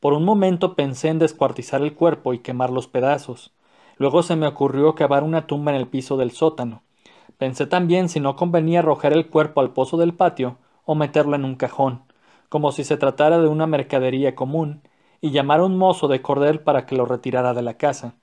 [0.00, 3.52] Por un momento pensé en descuartizar el cuerpo y quemar los pedazos.
[3.98, 6.82] Luego se me ocurrió cavar una tumba en el piso del sótano.
[7.38, 11.44] Pensé también si no convenía arrojar el cuerpo al pozo del patio o meterlo en
[11.44, 12.02] un cajón,
[12.48, 14.82] como si se tratara de una mercadería común,
[15.22, 18.16] y llamar a un mozo de cordel para que lo retirara de la casa.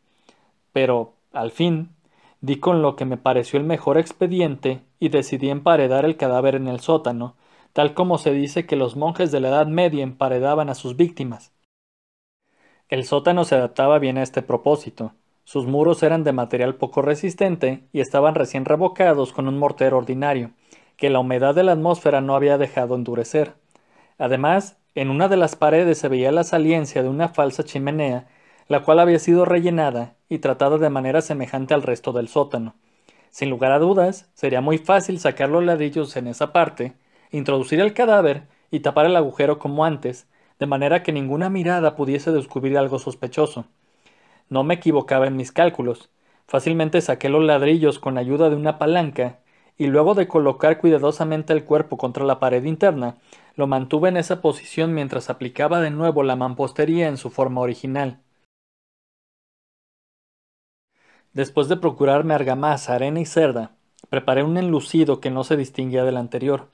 [0.74, 1.96] Pero, al fin,
[2.42, 6.68] di con lo que me pareció el mejor expediente y decidí emparedar el cadáver en
[6.68, 7.36] el sótano,
[7.74, 11.54] tal como se dice que los monjes de la Edad Media emparedaban a sus víctimas.
[12.90, 15.14] El sótano se adaptaba bien a este propósito.
[15.46, 20.52] Sus muros eran de material poco resistente y estaban recién revocados con un mortero ordinario,
[20.98, 23.54] que la humedad de la atmósfera no había dejado endurecer.
[24.18, 28.28] Además, en una de las paredes se veía la saliencia de una falsa chimenea,
[28.68, 32.76] la cual había sido rellenada y tratada de manera semejante al resto del sótano.
[33.30, 36.96] Sin lugar a dudas, sería muy fácil sacar los ladrillos en esa parte,
[37.32, 40.28] introducir el cadáver y tapar el agujero como antes,
[40.60, 43.68] de manera que ninguna mirada pudiese descubrir algo sospechoso.
[44.50, 46.10] No me equivocaba en mis cálculos.
[46.46, 49.40] Fácilmente saqué los ladrillos con ayuda de una palanca
[49.78, 53.16] y luego de colocar cuidadosamente el cuerpo contra la pared interna,
[53.60, 58.22] lo mantuve en esa posición mientras aplicaba de nuevo la mampostería en su forma original.
[61.34, 63.72] Después de procurarme argamasa, arena y cerda,
[64.10, 66.70] preparé un enlucido que no se distinguía del anterior,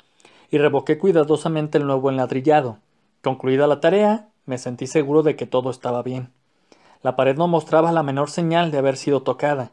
[0.51, 2.77] y revoqué cuidadosamente el nuevo enladrillado.
[3.23, 6.29] Concluida la tarea, me sentí seguro de que todo estaba bien.
[7.01, 9.71] La pared no mostraba la menor señal de haber sido tocada,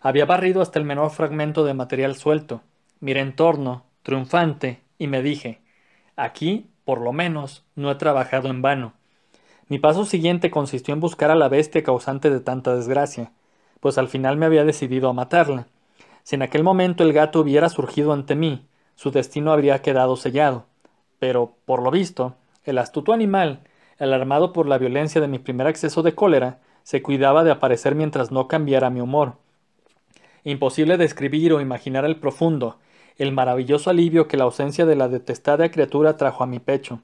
[0.00, 2.62] había barrido hasta el menor fragmento de material suelto.
[2.98, 5.60] Miré en torno, triunfante, y me dije
[6.18, 8.92] aquí, por lo menos, no he trabajado en vano.
[9.68, 13.32] Mi paso siguiente consistió en buscar a la bestia causante de tanta desgracia,
[13.80, 15.66] pues al final me había decidido a matarla.
[16.22, 18.66] Si en aquel momento el gato hubiera surgido ante mí,
[18.96, 20.66] su destino habría quedado sellado.
[21.18, 23.60] Pero, por lo visto, el astuto animal,
[23.98, 28.30] alarmado por la violencia de mi primer acceso de cólera, se cuidaba de aparecer mientras
[28.32, 29.34] no cambiara mi humor.
[30.44, 32.78] Imposible describir o imaginar el profundo,
[33.18, 37.02] el maravilloso alivio que la ausencia de la detestada criatura trajo a mi pecho.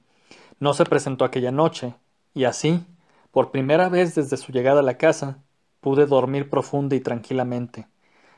[0.60, 1.94] No se presentó aquella noche,
[2.32, 2.86] y así,
[3.32, 5.38] por primera vez desde su llegada a la casa,
[5.80, 7.88] pude dormir profunda y tranquilamente.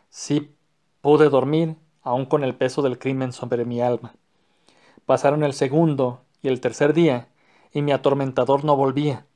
[0.08, 0.54] Sí,
[1.02, 4.14] pude dormir, aun con el peso del crimen sobre mi alma.
[5.04, 7.28] Pasaron el segundo y el tercer día,
[7.72, 9.26] y mi atormentador no volvía.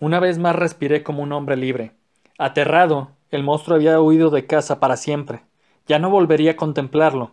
[0.00, 1.92] Una vez más respiré como un hombre libre.
[2.36, 5.42] Aterrado, el monstruo había huido de casa para siempre.
[5.86, 7.30] Ya no volvería a contemplarlo.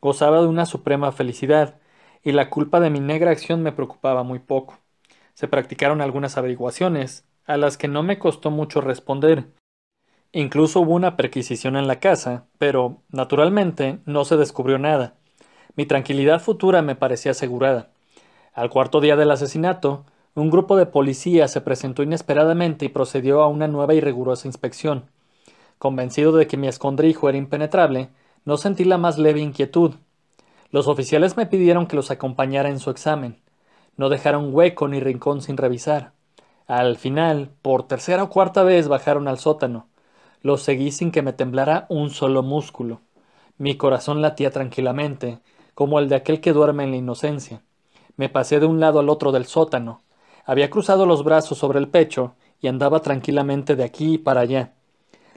[0.00, 1.78] Gozaba de una suprema felicidad,
[2.22, 4.78] y la culpa de mi negra acción me preocupaba muy poco.
[5.34, 9.46] Se practicaron algunas averiguaciones, a las que no me costó mucho responder.
[10.32, 15.14] Incluso hubo una perquisición en la casa, pero, naturalmente, no se descubrió nada.
[15.76, 17.90] Mi tranquilidad futura me parecía asegurada.
[18.52, 23.48] Al cuarto día del asesinato, un grupo de policías se presentó inesperadamente y procedió a
[23.48, 25.10] una nueva y rigurosa inspección.
[25.78, 28.08] Convencido de que mi escondrijo era impenetrable,
[28.46, 29.96] no sentí la más leve inquietud.
[30.70, 33.42] Los oficiales me pidieron que los acompañara en su examen.
[33.96, 36.12] No dejaron hueco ni rincón sin revisar.
[36.68, 39.88] Al final, por tercera o cuarta vez bajaron al sótano.
[40.42, 43.00] Los seguí sin que me temblara un solo músculo.
[43.58, 45.40] Mi corazón latía tranquilamente,
[45.74, 47.62] como el de aquel que duerme en la inocencia.
[48.16, 50.02] Me pasé de un lado al otro del sótano.
[50.44, 54.74] Había cruzado los brazos sobre el pecho y andaba tranquilamente de aquí para allá.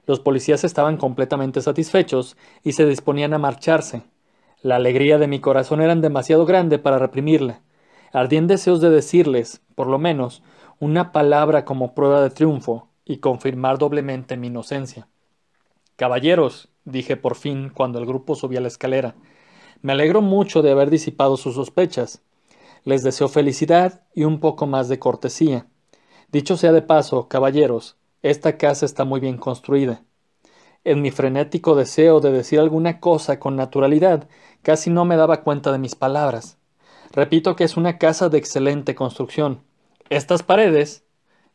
[0.09, 4.01] Los policías estaban completamente satisfechos y se disponían a marcharse.
[4.63, 7.61] La alegría de mi corazón era demasiado grande para reprimirla.
[8.11, 10.41] Ardí en deseos de decirles, por lo menos,
[10.79, 15.07] una palabra como prueba de triunfo y confirmar doblemente mi inocencia.
[15.95, 19.13] Caballeros, dije por fin cuando el grupo subía la escalera,
[19.83, 22.23] me alegro mucho de haber disipado sus sospechas.
[22.83, 25.67] Les deseo felicidad y un poco más de cortesía.
[26.31, 30.03] Dicho sea de paso, caballeros, esta casa está muy bien construida.
[30.83, 34.27] En mi frenético deseo de decir alguna cosa con naturalidad,
[34.61, 36.57] casi no me daba cuenta de mis palabras.
[37.11, 39.63] Repito que es una casa de excelente construcción.
[40.09, 41.03] Estas paredes.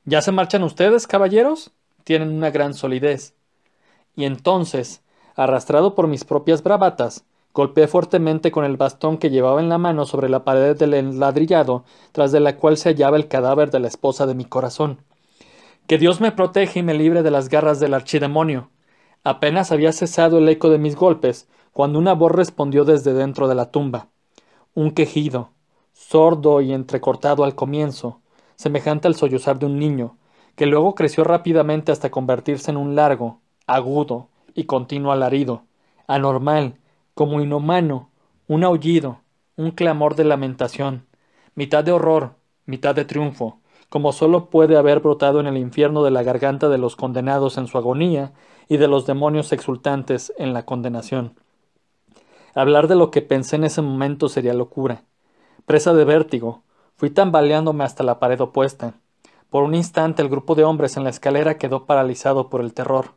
[0.04, 1.72] ¿Ya se marchan ustedes, caballeros?
[2.04, 3.34] Tienen una gran solidez.
[4.14, 5.02] Y entonces,
[5.34, 10.06] arrastrado por mis propias bravatas, Golpeé fuertemente con el bastón que llevaba en la mano
[10.06, 13.86] sobre la pared del enladrillado, tras de la cual se hallaba el cadáver de la
[13.86, 14.98] esposa de mi corazón.
[15.86, 18.70] Que Dios me proteja y me libre de las garras del archidemonio.
[19.22, 23.54] Apenas había cesado el eco de mis golpes, cuando una voz respondió desde dentro de
[23.54, 24.08] la tumba.
[24.72, 25.50] Un quejido,
[25.92, 28.22] sordo y entrecortado al comienzo,
[28.56, 30.16] semejante al sollozar de un niño,
[30.56, 35.64] que luego creció rápidamente hasta convertirse en un largo, agudo y continuo alarido,
[36.06, 36.78] anormal,
[37.14, 38.08] como inhumano,
[38.48, 39.20] un aullido,
[39.56, 41.04] un clamor de lamentación,
[41.54, 43.58] mitad de horror, mitad de triunfo,
[43.94, 47.68] como sólo puede haber brotado en el infierno de la garganta de los condenados en
[47.68, 48.32] su agonía
[48.68, 51.34] y de los demonios exultantes en la condenación.
[52.56, 55.04] Hablar de lo que pensé en ese momento sería locura.
[55.64, 56.64] Presa de vértigo,
[56.96, 58.94] fui tambaleándome hasta la pared opuesta.
[59.48, 63.12] Por un instante el grupo de hombres en la escalera quedó paralizado por el terror.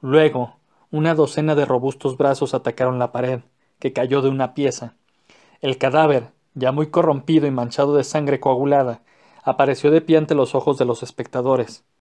[0.00, 0.56] Luego,
[0.90, 3.40] una docena de robustos brazos atacaron la pared,
[3.78, 4.94] que cayó de una pieza.
[5.60, 9.02] El cadáver, ya muy corrompido y manchado de sangre coagulada,
[9.46, 11.85] apareció de pie ante los ojos de los espectadores.